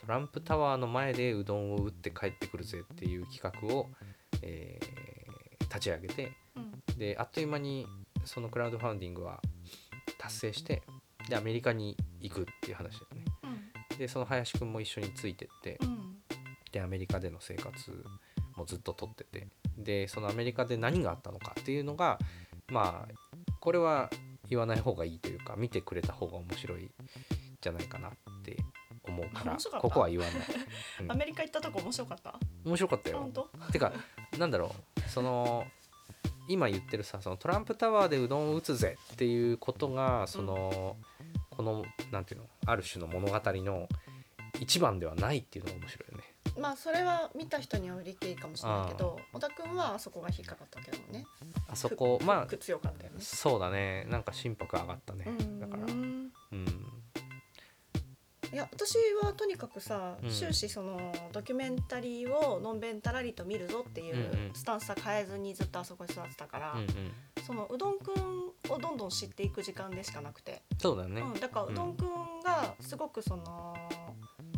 [0.00, 3.88] トランプタワーの前でうどんを打って帰ってくるぜっていう企画を、
[4.42, 5.16] えー
[5.76, 6.98] 立ち上げてうん。
[6.98, 7.86] であっという間に
[8.24, 9.40] そのクラウドファウンディングは
[10.18, 10.82] 達成して
[11.28, 13.24] でアメリカに行くっていう話だよね。
[13.90, 13.98] うん。
[13.98, 16.16] でその林くんも一緒についてってうん。
[16.72, 18.04] でアメリカでの生活
[18.56, 22.18] もずっととっててでそのアメリカで何があったのかっていうのが
[22.68, 23.14] まあ
[23.60, 24.10] これは
[24.48, 26.90] 言わない方がいいというか見てくれた方が面白いん
[27.60, 28.12] じゃないかなっ
[28.44, 28.56] て
[29.08, 30.34] 思うからここは言わない、
[31.00, 31.12] うん。
[31.12, 32.38] アメリカ行ったとこ面白かった？
[32.64, 33.18] 面白かったよ。
[33.18, 33.48] 本当？
[33.72, 33.92] てか
[34.38, 35.64] なんだろうその
[36.48, 40.96] 今言ってるさそのトランプタワーでうどんを打つぜっていうことがその、
[41.56, 43.88] このなんていうのある種の物語の
[44.60, 46.24] 一番ではないっていうのが面白いよね。
[46.58, 51.26] まあそれは見た人には売り切りかもしれないけど小田君はあそこが引っかかったけどもね。
[51.68, 53.16] あそこまあ強かったよね。
[53.20, 54.06] そうだね。
[54.08, 55.24] なんか心拍上がったね。
[55.26, 55.60] うん。
[55.60, 55.82] だから。
[55.84, 56.32] うん。
[58.52, 60.30] いや私はとにかくさ、うん。
[60.30, 67.44] 終始そのドキュメンタリーをのんべんたらりと見るぞっていうスタンスは変えずにずっとあそこに育ってたから、うんうん。
[67.44, 71.20] そのうどんくんをどんどん知っていく時間でしかなくて、そうだね。
[71.20, 73.74] うん、だからうどんくんがすごくその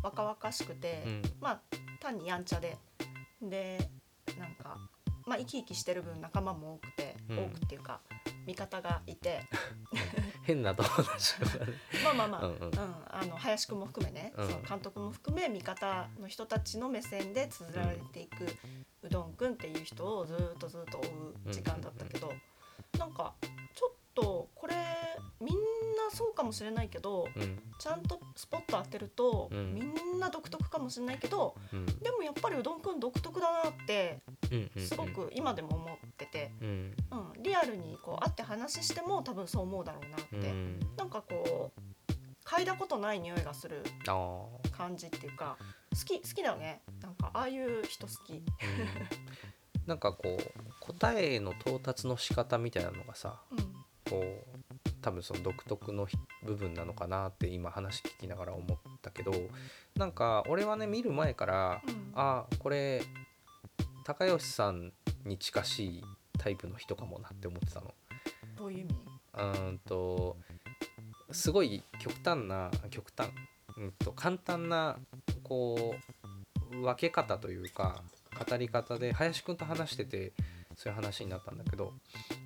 [0.03, 1.23] 若々しくて、うん。
[1.41, 1.61] まあ
[2.01, 2.77] 単にやんちゃで。
[3.41, 3.79] で
[4.39, 4.77] なんか、
[5.27, 7.39] まあ、生き生きしてる分仲間も多くて、うん。
[7.39, 8.01] 多くっていうか
[8.47, 9.41] 味方がいて。
[10.45, 11.35] 変な友達
[12.03, 12.71] まあまあまあ、うんうん。
[13.11, 14.49] あの林くんも含めね、うん。
[14.49, 18.47] その監督も含め味方の人たちの目線で綴られていく
[19.03, 22.33] うどんくんっていう人をずーっとずっと追う時間だったけど、
[22.99, 23.68] なんかちょっ
[24.21, 24.75] とこれ
[25.41, 25.59] みんな
[26.11, 27.59] そうかもしれないけどうん。
[27.79, 29.73] ちゃんとスポット当てると、うん。
[29.73, 31.87] みんな独特かもしれないけどうん。
[31.87, 34.21] でもやっぱりうどんくん独特だなって
[34.77, 36.69] すごく今でも思ってて、うん。
[37.11, 40.81] うん、リアルにこう会って話しても多分そう思うだろうなって、うん。
[40.97, 41.81] なんかこう
[42.45, 43.85] 嗅いだことない匂いがする
[44.73, 45.57] 感じっていうか
[45.93, 46.83] 好き好きだよね。
[47.01, 48.33] なんかああいう人好き。
[48.33, 48.43] うん。
[49.87, 53.68] なんかこう答えの到達の仕方みたいなのがさうん
[54.09, 59.33] こう多分その独特のひ部分なのかなって今話聞きながら思ったけど
[59.97, 63.03] なんか俺はね見る前からうんあこれ
[64.05, 64.93] 高吉さん
[65.25, 66.05] に近しい
[66.39, 67.95] タイプの人かもなって思ってたの。
[68.57, 68.95] どういう意味？
[69.35, 70.37] うーんと
[71.31, 73.31] すごい極端な極端、
[73.77, 74.97] うん、と簡単な
[75.43, 75.95] こ
[76.73, 78.03] う分け方というか
[78.49, 80.33] 語り方で林くんと話してて
[80.77, 81.93] そういう話になったんだけど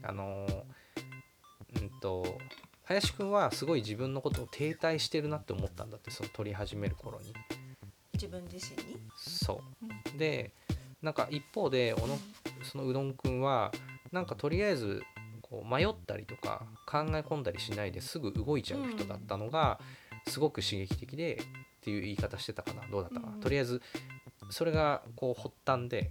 [0.02, 0.62] あのーうん
[2.02, 2.38] と
[2.84, 7.32] 林くんはすごい自分のことを停滞してるなって思ったんだってその撮り始める頃に。
[8.12, 9.00] 自分自身に？
[9.16, 9.62] そ
[10.14, 10.18] う。
[10.18, 10.52] で
[11.00, 12.18] なんか一方で小野
[12.64, 13.72] そのうどんくんは
[14.12, 15.02] なんかとりあえず
[15.40, 19.80] こう迷ったりとか考え込んだりしないですぐ動いちゃう人だったのが
[20.28, 21.38] すごく刺激的でっ
[21.80, 22.82] ていう言い方してたかな。
[22.90, 23.40] どうだったかな、うん。
[23.40, 23.82] とりあえず
[24.50, 26.10] それがこう発端で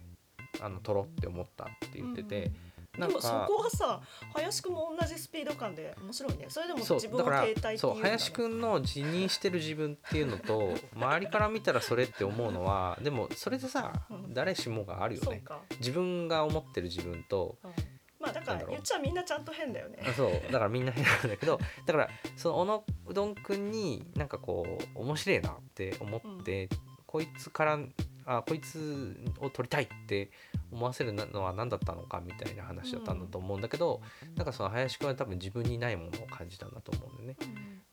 [0.61, 2.51] あの撮ろうって思ったって言ってて、
[2.97, 4.01] でもそかこはさ
[4.33, 6.45] 林くんも同じスピード感で面白いね。
[6.49, 14.33] それでもそう自分をだから停滞っていうそう林くんんの辞任してる自分っていうのと 周りから見たらそれって思うのはでもそれでさうん。
[14.33, 15.43] 誰しもがあるよね。
[15.79, 17.71] 自分が思ってる自分とうん。
[18.19, 20.03] まあだから言っちゃみんなちゃんと変だよね。
[20.05, 26.69] あそうだからみんな変なんだけど だからその小野うどんくんになんかこう面白いなって思って、
[27.07, 27.79] こいつから
[28.37, 30.31] あこいつを撮りたいって
[30.71, 34.01] 思わせるのは何だったのかみたいな話だったんだと思うんだけど、
[34.35, 37.35] なんかその林くんは多分自分にないものを感じたんだと思うんだよね。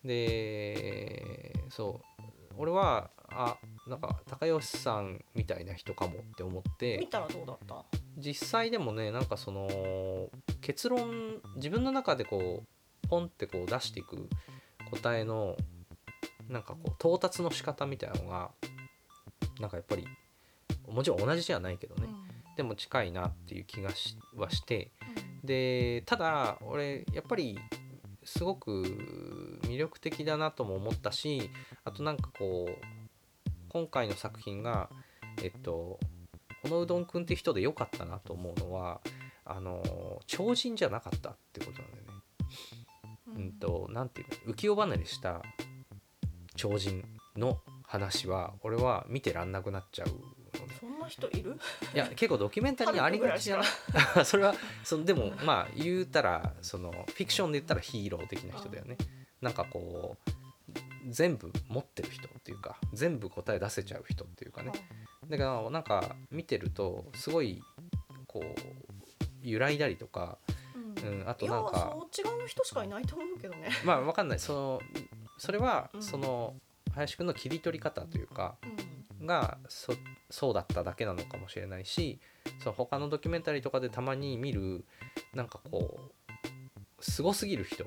[0.03, 0.09] うん。
[0.09, 2.25] でそう。
[2.61, 6.99] 俺はあなんか高吉さんみたいな人かもって思って。
[6.99, 7.85] 見たらどうだった？
[8.17, 10.29] 実際でもねなんかその
[10.61, 14.29] 結論自分の中でこうポンってこう出していく
[14.91, 15.57] 答えの
[16.49, 18.51] なんかこう到達の仕方みたいなのが
[19.61, 20.05] なんかやっぱり
[20.91, 22.09] もちろん同じじゃないけどね、
[22.57, 24.91] でも近いなっていう気がしはして。
[25.45, 27.59] でただ俺やっぱり
[28.25, 28.83] すごく
[29.63, 31.51] 魅力的だなとも思ったし
[31.85, 34.91] あとなんかこう今回の作品が
[35.43, 35.99] えっと
[36.63, 39.01] このうどんくんって人で良かったなと思うのは
[39.45, 42.13] あの超人じゃなかったってことなんだよね。
[43.29, 43.35] うん。
[43.37, 45.43] うんとなんていうの浮世離れした
[46.57, 47.05] 超人
[47.37, 50.09] の話は俺は見てらんなくなっちゃう
[51.09, 51.59] な人いる？
[51.95, 53.67] いや結構ドキュメンタリーにありがちじゃない？
[54.25, 58.97] それはそのでもまあ言うたらそのフィクションで言ったらヒーロー的な人だよね。
[59.41, 60.31] なんかこう
[61.09, 64.73] 全部持ってる人っていうか全部答え出せちゃう人っていうかね。
[65.29, 67.63] だからなんか見てるとすごい
[68.27, 68.45] こう
[69.43, 70.39] 揺らいだりとか、
[70.75, 71.21] うん。
[71.21, 73.71] うん、あとなんかそっち側の人しかいないと思うけどね。
[73.85, 74.39] まあわかんない。
[74.39, 74.81] その
[75.39, 76.03] それはうん。
[76.03, 76.55] その
[76.95, 78.77] 林くんの切り取り方というかうん
[79.23, 79.93] がそ
[80.31, 82.21] そうだっただけなのかもしれないし
[82.63, 84.85] その他のドキュメンタリーとかでたまに見る
[85.35, 86.09] なんかこう
[87.01, 87.85] すごすぎる人。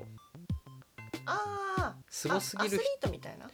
[1.26, 1.36] あ
[1.78, 3.46] あすごすぎるアスリートみたいな、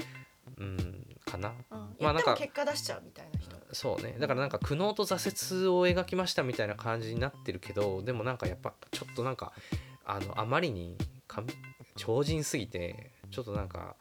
[0.59, 1.53] うんかな。
[1.71, 3.57] うん、まあなんかも結果出しちゃうみたいな人。
[3.73, 4.17] そうね。
[4.19, 9.53] だからなんか苦悩と挫折を描きましたみたいな感じになってるけどでもなんかやっぱちょっとなんか
[10.05, 11.43] あのあまりにか
[11.97, 13.97] 超人すぎてちょっとなんか、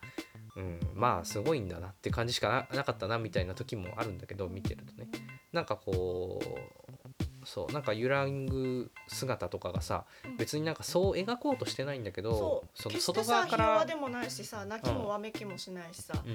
[0.58, 5.08] うん、まあすごいんだなって感じしかななかったなみたいな時もあるんだけど見てるとね。
[5.54, 10.38] なんかこうそうなんか揺らぐ姿とかがさうん。
[10.38, 16.32] 別になんかそう描こうとしてないんだけどその決してさひ外側から弱でもないしさ泣きもわめきもしないしさ、うん。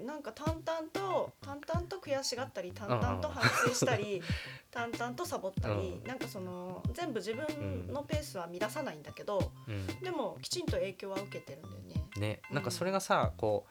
[0.00, 0.06] うん。
[0.06, 4.20] なんか淡々と淡々と悔しがったり淡々と反省したり
[4.72, 6.04] 淡々とサボったり、うん。
[6.04, 9.86] なんかその全部自分のペースは乱さないんだけど、うん。
[10.00, 12.01] でもきちんと影響は受けてるんだよね。
[12.18, 13.66] ねなんかそれがさこ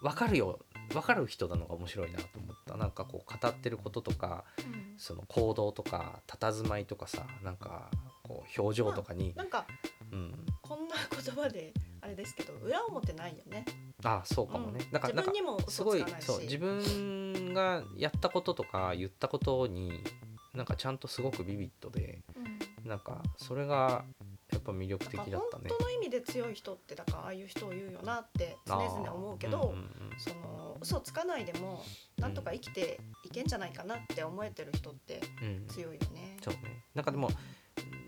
[0.00, 0.58] う分かるよ
[0.92, 2.76] 分かる人なのが面白いなと思った。
[2.76, 4.44] なんかこう語ってることとか
[4.96, 7.90] その行動とか佇まいとかさなんか
[8.22, 9.66] こう表情とかに、なんか
[10.12, 13.64] うん、こんな言葉であれですけど裏表ないよね。
[14.02, 14.92] あそうかもね、うん。
[14.92, 20.04] なんか自分にもすごいそう自分がやったこととか言ったことに
[20.54, 22.40] なんかちゃんとすごくビビッドでう
[22.86, 22.88] ん。
[22.88, 24.04] なんかそれが
[24.52, 25.68] やっぱ魅力的だったね。
[25.68, 25.78] 本。
[25.78, 29.88] 当の意味で強い人ってだからああいう人を言うよなって常々思うけど、うんうんうん。
[30.18, 31.82] その嘘つかないでも
[32.18, 36.36] なんとか生きていけんじゃないかなって思えてる人ってうん強いよね。
[36.42, 36.84] そうね。
[36.94, 37.30] なんかでも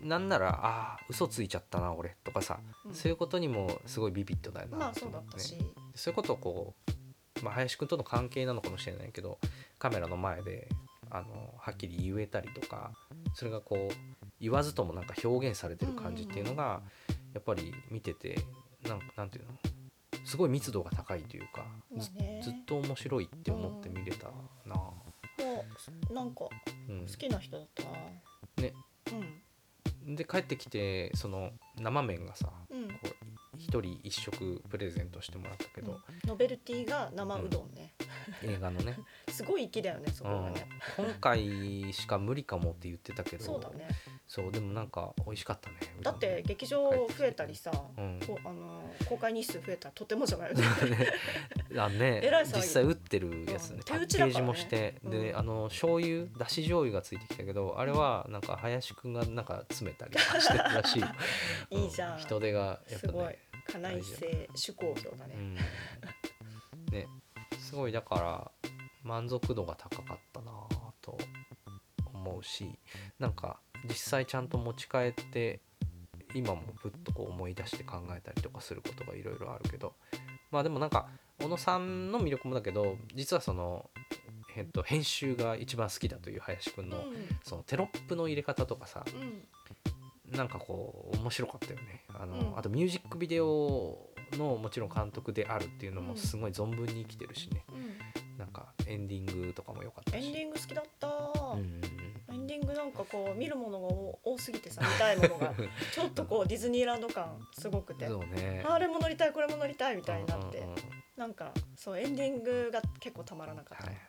[0.03, 2.93] なんならああ嘘ついちゃったな俺とかさ、うん。
[2.93, 5.57] そういうことにもすごいビビッドだよなまあそうだったし、
[5.95, 6.73] そういうことをこ
[7.41, 9.37] う、まあ、林くんとの関係なのかもしれないけど
[9.77, 10.67] カメラの前で
[11.09, 12.91] あのはっきり言えたりとか
[13.33, 16.81] それがこう言わずともなんか表現されてる感じっていうのが
[17.33, 18.39] やっぱり見てて
[18.87, 19.51] なんなんていうの？
[20.25, 21.65] すごい密度が高いというか
[21.97, 22.41] ずまあね。
[22.43, 24.29] ずっと面白いって思って見れた
[24.65, 24.93] な、も
[26.09, 26.45] うなんか
[26.89, 27.05] うん。
[27.07, 27.83] 好きな人だった？
[27.83, 27.91] な。
[28.63, 28.73] ね。
[30.05, 30.15] うん。
[30.15, 32.87] で帰ってきてその生麺がさうん。
[32.87, 33.07] こう
[33.57, 37.93] 一人一食プレゼントしてもらったけど、ノベルティが生うどんね。
[38.43, 38.97] 映画のね、
[39.29, 40.67] すごい粋だよねそこがね。
[40.97, 43.87] うん、今回しか無理かもって言ってたけどそうだね。
[44.33, 50.51] そうでもなんか美味しかったねだって劇場増えたりさ、うんこうあの公開日数増えたらとてもじゃない？
[50.55, 51.11] よね。
[51.77, 52.55] あねえらい騒ぎ。
[52.55, 54.31] 実際売ってるやつね、うんパッケ手打ちだね。
[54.31, 55.37] ージもして、でうん。
[55.37, 61.07] あの醤油だし醤油がついてきたけどあれはなんか林くんがなんか詰めたりしてるらしいよ。
[61.71, 62.17] いいじゃん。
[62.17, 63.23] う人手がやっすごい。
[63.25, 65.35] ぱね家内製手工業だね。
[65.35, 65.55] うん。
[66.91, 67.05] ね
[67.59, 68.51] すごいだから
[69.03, 70.51] 満足度が高かったな
[71.01, 71.17] と
[72.13, 72.79] 思うし
[73.19, 75.61] なんか実際ちゃんと持ち帰って
[76.33, 79.93] 今もふっとこう思い出して考えたりとかすることがいろいろあるけど
[80.51, 81.07] まあでもなんか
[81.41, 83.89] 小野さんの魅力もだけど実はその、
[84.55, 87.03] えっと、編集が一番好きだという林くんの、うん。
[87.43, 89.17] そのテロップの入れ方とかさう
[90.33, 90.37] ん。
[90.37, 92.05] なんかこう面白かったよね。
[92.13, 92.57] あの、うん。
[92.57, 96.07] あとミュージックビデオのもちろん監督であるっていうのうん。
[96.07, 98.37] もすごい存分に生きてるしね、うん。
[98.37, 100.25] なんかエンディングとかも良かったし。
[100.25, 101.07] エンディング好きだった。
[101.55, 101.81] うん
[102.51, 105.53] ディングなんかこう見るものが多多すぎてさ見たいものが
[105.93, 108.65] ちょっとこうディズニーランド感すごくうんてね。
[108.67, 110.59] あれも乗りたいこれも乗りたいみたいになって。
[110.59, 110.77] うんうんうん。
[111.15, 113.85] なんかそうエンディングが結構たまらなかった。
[113.85, 114.03] はいはい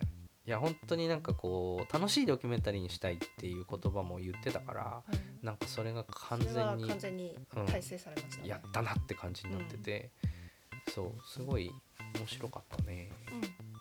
[0.44, 0.50] い。
[0.50, 5.46] や本当になんかこう楽しいドキュメンタリーにしたいっていう言葉も言ってたからうん。
[5.46, 8.48] なんかそれが完全に完全に体制されましたね。
[8.48, 10.10] やったなって感じになってて、
[10.92, 11.70] そうすごい
[12.18, 13.10] 面白かったね。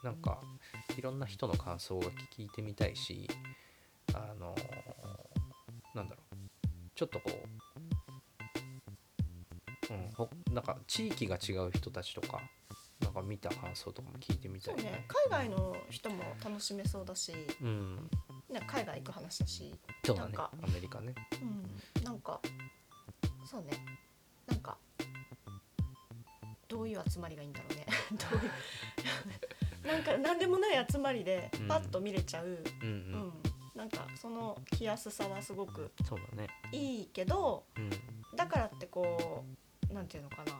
[0.04, 0.42] なんか
[0.98, 3.30] いろんな人の感想が聞いてみたいし
[4.14, 4.56] あの
[5.94, 6.36] なんだろう。
[6.96, 7.32] ちょっとこ
[9.90, 12.40] う、うん、ほなんか地域が違う人たちとか
[13.02, 15.06] なんか見た感想とかも聞いてみたいそうね。
[15.32, 17.96] 海外の人も楽しめそうだしうん。
[18.50, 19.74] ね海外行く話だし
[20.06, 20.38] そうだね。
[20.38, 21.14] アメリカね。
[21.42, 22.04] うん。
[22.04, 22.40] なんか
[23.46, 23.72] そうね。
[24.48, 24.78] なんか
[26.68, 27.86] どういう集まりがいいんだろうね。
[28.12, 28.52] どういう
[29.88, 31.68] なんか何でもない集まりでうん。
[31.68, 33.34] パッと見れちゃう、うんううんん
[33.76, 36.50] なんかその来やすさはすごくそうだね。
[36.72, 37.90] いいけどうん。
[38.36, 39.44] だからってこ
[39.90, 40.54] うなんていうのかな。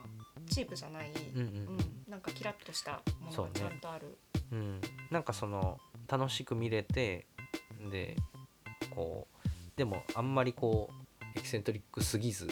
[0.48, 1.78] チープじゃない、うんうんうん。
[2.08, 4.18] なんかキラッとしたものがちゃんとある。
[4.50, 7.26] うん、なんかその楽しく見れて
[7.90, 8.16] で
[8.94, 12.46] こうでもあんまりこうエキセントリックすぎず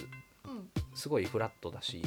[0.44, 0.70] うん。
[0.94, 2.02] すごいフラットだし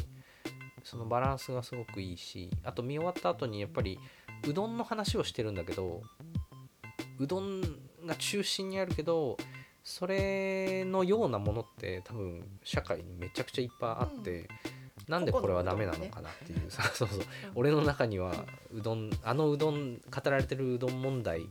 [0.83, 3.99] そのバランスがすごくいいしあと見終わった後にやっぱり
[4.47, 6.01] うどんの話をしてるんだけど
[7.19, 7.61] うどん
[8.05, 9.37] が中心にあるけど
[9.83, 14.47] それのようなものって多分社会にめちゃくちゃいっぱいあって、
[15.07, 16.71] なんでこれはダメなのかなっていう。
[16.71, 17.19] さ、 そうそう
[17.55, 18.33] 俺の中には
[18.71, 21.47] うどんあのうどん語られてるうどん問題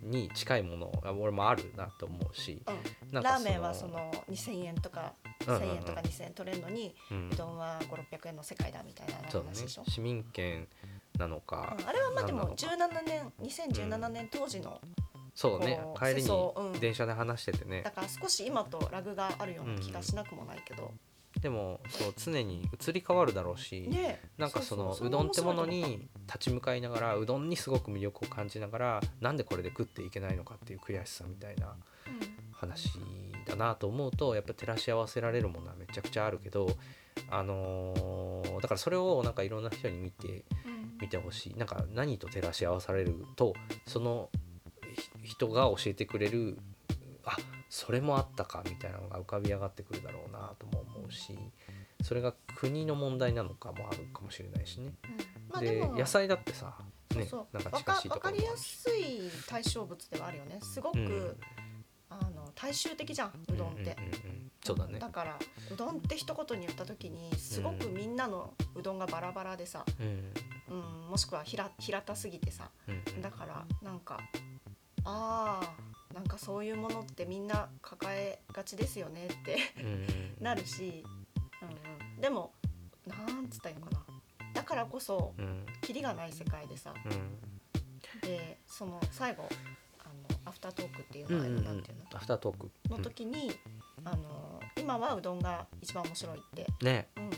[0.00, 2.62] に近いものが俺もあるなと思うし
[3.12, 3.22] うん。
[3.22, 5.14] ラーメンはその2000円とか
[5.46, 5.70] うんうんうん。
[5.70, 7.30] 1000円とか2000円取れるのに、うん。
[7.30, 10.68] うどんは5600円の世界だみたいな話でしょ、市民権
[11.18, 11.88] なのか、うん。
[11.88, 13.02] あれはまあでもなんなのか。
[13.02, 14.80] 17年2017年当時の、
[15.34, 17.82] そうね帰りに電車で話しててね。
[17.82, 20.92] だから少し今とラグがあるような気がしなくもないけど、
[21.40, 31.74] でもそう常に移り変わるだろうし、ねなんかそのそうどんってものに立ち向かいながらうどんにすごく魅力を感じながらなんでこれで食っていけないのかっていう悔しさみたいな
[32.52, 32.90] 話
[33.46, 36.68] だなと思うとやっぱ照らし合わせられるものはめちゃくちゃあるけど
[37.30, 40.76] あのーだからそれをなんかいろんな人に見てうん。
[40.76, 41.58] うん見てほしい。
[41.58, 43.54] なんか何と照らし合わされると
[43.88, 44.41] そのひ
[45.22, 46.58] 人が教えてくれる
[47.24, 47.36] あ
[47.68, 51.38] それもあったかみたいなのが浮かび上がってくるだろうなとも思うし
[52.02, 54.92] それが国の問題なのかもあるかもしれないしね。
[55.02, 55.14] で
[55.50, 56.74] まあでも野菜だってさ
[57.14, 60.58] ねそうなんかかりやすい対象物ではあるよね。
[60.62, 61.36] すごく、うん。
[62.10, 64.50] あの大衆的じゃんうどんって、うんうんうんうん。
[64.62, 64.98] そうだね。
[64.98, 65.38] だから
[65.72, 70.32] うどんって一言に言った時にすごくみんなのうどんがバラバラでさ、うん。
[70.68, 73.22] うん、もしくは平平たすぎてさうんうん。
[73.22, 74.18] だからなんか
[75.04, 79.86] あーなんかそういうものってみんな抱えがちですよねってうん。
[79.86, 80.06] うん
[80.40, 81.04] なるし、
[81.62, 82.52] うんうん、でも
[83.06, 84.00] なんつったらいいのかな。
[84.54, 85.64] だからこそうん。
[85.82, 86.92] キリがない世界でさ。
[87.04, 87.38] うん。
[88.20, 89.48] でその最後
[89.98, 92.04] あのアフタートークっていうのは、うんうんていうの？
[92.14, 92.70] アフタートーク。
[92.90, 93.52] の時に、
[94.04, 97.08] あの今はうどんが一番面白いって、うんね。
[97.16, 97.24] うん。
[97.24, 97.30] うん。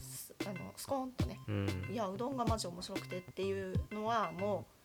[0.00, 1.38] すあのスコーンとね。
[1.48, 1.88] うん。
[1.92, 4.77] いやうどんがマジ面白くてっていうのはもう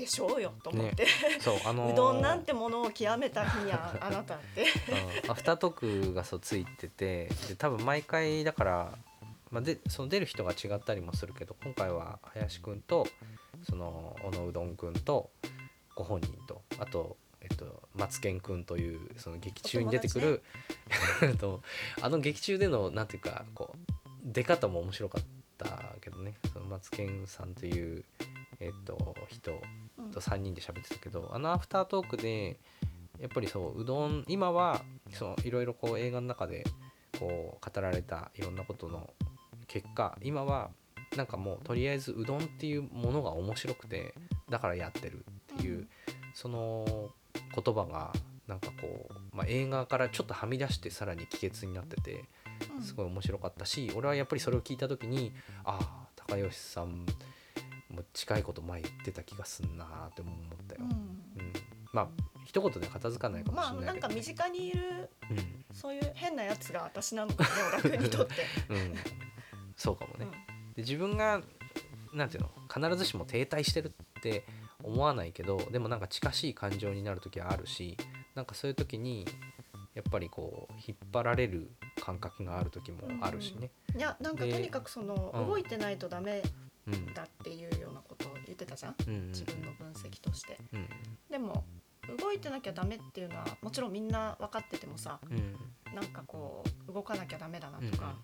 [0.00, 1.06] でしょうよと思って、
[1.40, 1.92] そうあのー。
[1.92, 4.66] うどんなんてものを極めた日には あなたって。
[5.24, 5.30] うん。
[5.30, 8.98] アフタートークがそうついててで多分毎回だから、
[9.50, 13.06] まあ、でその出る人が違ったりもするけど今回は林くんと
[13.68, 15.30] その小野うどんくんと
[15.94, 20.42] ご本人とあと、えっと、マツケンくんというその劇中に出てくる、
[21.22, 21.62] えっと
[22.00, 23.92] あの劇中でのなんていうかこう
[24.24, 25.24] 出方も面白かっ
[25.64, 26.34] たけどね。
[26.52, 28.04] そのマツケンさんという、
[28.60, 29.52] えっと、人
[29.98, 30.10] うん。
[30.10, 32.58] と3人で喋ってたけどあのアフタートークで
[33.20, 34.82] やっぱりそううどん今は
[35.44, 36.64] いろいろこう映画の中で
[37.18, 39.10] こう語られたいろんなことの
[39.68, 40.70] 結果今は
[41.16, 44.14] なんかもうとりあえずうどんっていうものが面白くて
[44.48, 45.88] だからやってるっていう、うん。
[46.34, 47.10] その
[47.54, 48.12] 言葉が
[48.46, 52.26] なんかこう、まあ、映画からちょっとはみ出してさらに帰結になっててうん
[52.80, 55.32] すごい面白かったし俺はやっぱりそれを聞いた時に
[55.64, 57.06] ああ高吉さん
[57.90, 60.34] も近いこと前言ってた気がすんなーって思っ
[60.68, 60.82] たよ。
[60.82, 60.90] うん。
[60.90, 61.52] うん、
[61.92, 62.08] まあ
[62.44, 65.64] 一言で片付かないかもまあしれなけど、ないんか身近にいるうん。
[65.74, 68.34] そういう変なやつが私なのかね小田君にとって。
[68.70, 68.94] うん、
[69.76, 70.26] そうかもね。
[70.26, 70.30] うん。
[70.74, 71.42] で自分が
[72.12, 74.44] なんていうの必ずしも停滞してるって
[74.82, 77.96] 思わないけどでもなんか近しい感情になる時はあるし
[78.34, 79.26] なんかそういう時に
[79.94, 83.70] やっぱりこう引っ張られる感覚がある時もあるしね。
[83.96, 85.48] いやなんかでとにかくそのうん。
[85.48, 86.42] 動いてないとダメ
[86.86, 88.94] うんだっていうようなことを言ってたじゃん。
[89.06, 89.14] うん。
[89.14, 89.28] うん。
[89.28, 90.58] 自分の分析として。
[90.72, 90.88] うん。
[91.30, 91.64] でも
[92.18, 95.56] 動いてなきゃダメっていうのはもちろんみんな分かっててもさうん。
[95.94, 98.14] なんかこう動かなきゃダメだなとか、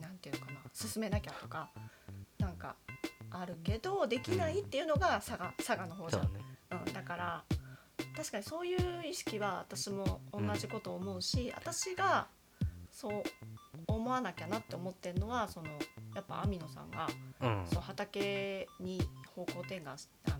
[0.00, 1.68] なんていうのかな進めなきゃとか
[2.38, 2.76] なんか
[3.30, 6.22] あるけどできないっていうのが佐賀佐賀の方じゃん。
[6.22, 6.44] そうだね。
[6.86, 7.44] うん、だから
[8.16, 12.28] 確かにそういう意識は私も同じこと思うし、私が
[12.94, 13.22] そう
[13.88, 15.66] 思わなきゃなって思ってるのはその
[16.14, 17.08] やっぱ網野さんが、
[17.42, 17.66] うん。
[17.66, 19.02] そう畑に
[19.34, 20.36] 方向転換しあの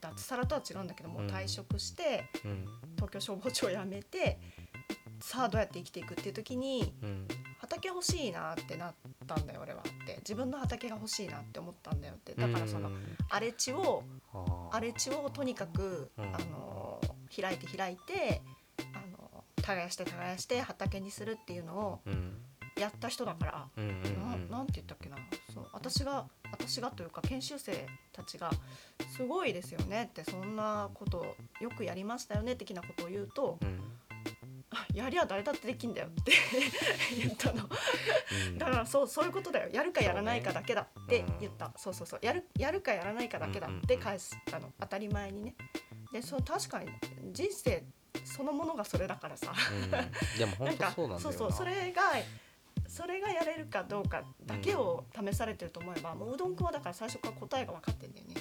[0.00, 2.64] 脱サラとは違うんだけども、うん退職してうん。
[2.94, 4.38] 東京消防庁を辞めて
[5.20, 7.26] さあどうやって生きていくっていう時にうん。
[7.58, 8.94] 畑欲しいなってなっ
[9.26, 10.16] たんだよ俺はって。
[10.18, 12.34] 自分の畑が欲しいなって思ったんだよって。
[12.34, 13.02] だからそのうん。
[13.28, 14.04] 荒れ地を
[14.70, 16.24] 荒れ地をとにかく、うん。
[16.26, 17.00] あの
[17.34, 18.42] 開いて開いて
[19.62, 22.38] 耕して耕して畑にするっていうのをうん
[22.76, 23.84] やった人だから、うん。
[23.84, 25.16] うんうんななんて言ったっけな。
[25.52, 28.50] そう私が私がというか研修生たちが
[29.14, 33.80] 「すごいですよね」ってそんなことよくやりましたよね的なことを言うとうん
[34.72, 36.32] 「あやりゃ誰だってできんだよ」って
[37.18, 37.68] 言ったの。
[38.48, 38.58] うん。
[38.58, 39.68] だからそうそういうことだよ。
[39.70, 41.72] やるかやらないかだけだって言った。
[41.76, 42.20] そう,、そうそう。
[42.22, 44.72] やるやるかやらないかだけだって返したの。
[44.80, 45.54] 当たり前にね。
[46.12, 46.90] でそう確かに
[47.32, 47.84] 人生
[48.24, 49.52] そのものがそれだからさ。
[49.70, 49.90] うん。
[50.38, 51.30] でも本当そうなんだよな。
[51.30, 52.02] そうそうそれが
[52.88, 58.34] それがやれるかどうかだけを試されてると思えば、もううどんくんはだから最初から答えが分かってんだよね。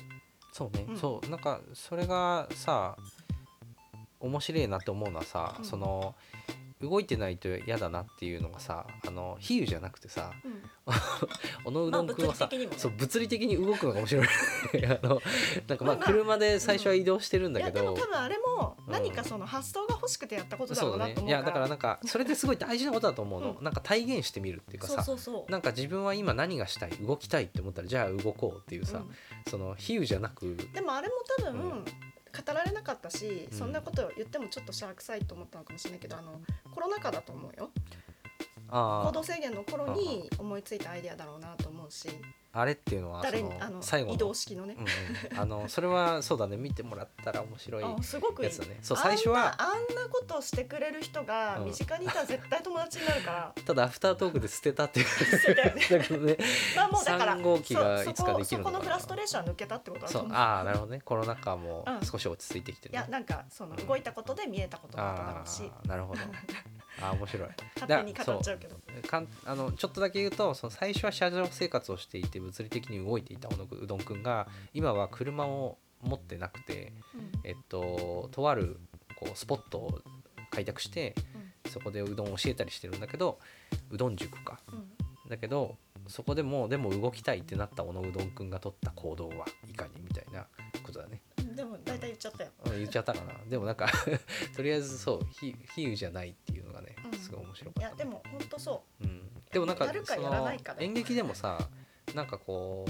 [0.52, 0.98] そうね、うん。
[0.98, 1.30] そう。
[1.30, 2.98] なんかそれがさ
[4.20, 5.66] 面白いなって思うのはさ、うん。
[5.66, 6.16] その
[6.82, 10.62] 動いてないと嫌だなっていうのがさあの比喩じゃなくてさうん。
[11.64, 14.26] 小野うどんくんはさ、そう物理的に動くのが面白い。
[14.86, 15.22] あの
[15.68, 16.06] なんかまあまあまあ。
[16.06, 18.94] 車で最初は移動してるんだけど、でも多分あれもうん。
[18.94, 25.52] 何かその発想が欲しくてやったことだろそうなと思ういやだからなんかそれってすごい大事なことだと思うの、う んなんか体現してみるっていうかそうさそうそう。
[25.52, 29.16] なんか自分は今何がしたい動きたいって思ったらじゃあ動こうっていうさ、うん。
[29.48, 31.86] その比喩じゃなくでもあれも多分、うん
[32.32, 33.58] 語られなかったし、うん。
[33.58, 36.42] そんなことを言ってもちょっとしゃらくさいと思ったのかもしれないけどあの
[36.74, 37.70] コロナ禍だと思うよ。
[38.70, 42.08] あ行動制限の頃に思いついたアイデアだろうなと思うし
[42.54, 44.14] ああれっていうのはそ誰にあのの最後の。
[44.16, 44.76] 移動式のね。
[44.78, 46.58] う、んうん、あのそれはそうだね。
[46.58, 48.50] 見てもらったら面白いあすごくいい。
[48.50, 51.66] やつだねそう最初はあんなことをしてくれる人がうん。
[51.66, 55.06] 身近にいたら絶対友達になるから、ただアフタートークで捨てたっていう。
[55.56, 56.38] だけどね
[56.76, 58.72] まあもうだから3号機がいつかできるのかな。
[58.72, 60.20] そこのフラストレーションは抜けたってことだと。
[60.20, 60.32] 思う。
[60.34, 61.02] ああなるほどね。
[61.04, 65.72] コロナ禍もうん少し落ち着いてきてる、いやなんかその動いたことで見えたことだっただろうし。
[65.86, 66.22] なるほど
[67.00, 67.50] ああ面白い。
[67.80, 68.76] 勝手に語っちゃうけど。
[69.08, 76.94] かんあのちょっとだけ言うとその最初は車上生活をしていて物理的に動いていた小野うどんくんが今は車を持ってなくて、
[77.44, 78.80] えっと、とある
[79.16, 80.00] こうスポットを
[80.50, 81.16] 開拓して
[81.70, 83.40] そこでうどんを教えたりしてるんだけど
[83.92, 84.60] うどん塾か。
[84.72, 84.80] うん。
[84.80, 84.86] うん
[85.32, 85.78] だけど
[86.08, 90.46] そこでもでも動きたいってなった小野うどんくんが取った行動はいかにみたいな
[90.84, 91.22] ことだね。
[91.40, 91.56] うん。
[91.56, 92.50] でも大体言っちゃったよ。
[92.66, 93.34] うん言っちゃったかな。
[93.50, 93.88] でもなんか
[94.56, 96.34] とりあえずそう比比喩じゃないっ
[97.22, 99.04] すごい面白いかった、やでも本当そう。
[99.06, 99.86] ん、でもなんか
[100.80, 101.58] 演劇でもさ
[102.14, 102.86] なんかこ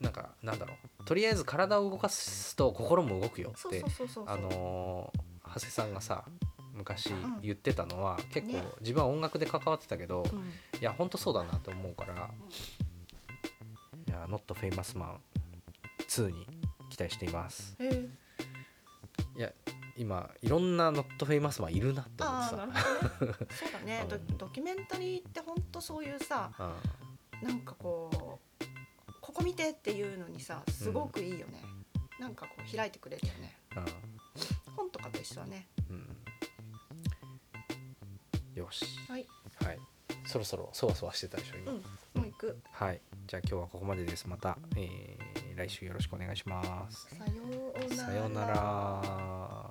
[0.00, 1.04] うなんかなんだろう。
[1.04, 4.24] とりあえず体を動かすと心も動くようそうってそうそうそう。
[4.28, 5.20] あのー
[5.52, 6.24] 長谷さんがさ
[6.72, 7.40] 昔ん。
[7.42, 8.64] 言ってたのは、結構ね。
[8.80, 10.38] 自分は音楽で関わってたけど、うん。
[10.80, 12.30] いやほんとそうだなと思うから、
[14.06, 15.16] いや Not Famous Man
[16.08, 16.46] 2に
[16.88, 17.76] 期待しています。
[17.80, 18.08] へえ
[19.36, 19.52] いや
[20.00, 22.68] 今いろんな Not Famous Man いるなって思ってさ。
[23.18, 24.06] そうだね。
[24.08, 24.38] ド うん。
[24.38, 26.50] ドキュメンタリーって本当そういうさ
[27.42, 27.48] うん。
[27.48, 28.64] なんかこう
[29.20, 31.62] ここ見てっていうのにさすごくいいよね、
[32.18, 33.58] なんかこう開いてくれるよね。
[34.74, 35.68] 本とかと一緒だね。
[35.90, 35.96] うん
[38.54, 38.58] うん。
[38.58, 38.86] よし。
[39.06, 39.26] はい。
[39.62, 39.78] はい。
[40.24, 41.78] そろそろそわそわしてたでしょ今、うん。
[41.78, 41.82] も
[42.16, 42.58] う行く。
[42.72, 43.00] はい。
[43.26, 44.26] じゃあ今日はここまでです。
[44.26, 47.06] また、えー来週よろしくお願いします。
[47.10, 48.06] さようなら。
[48.06, 49.69] さようなら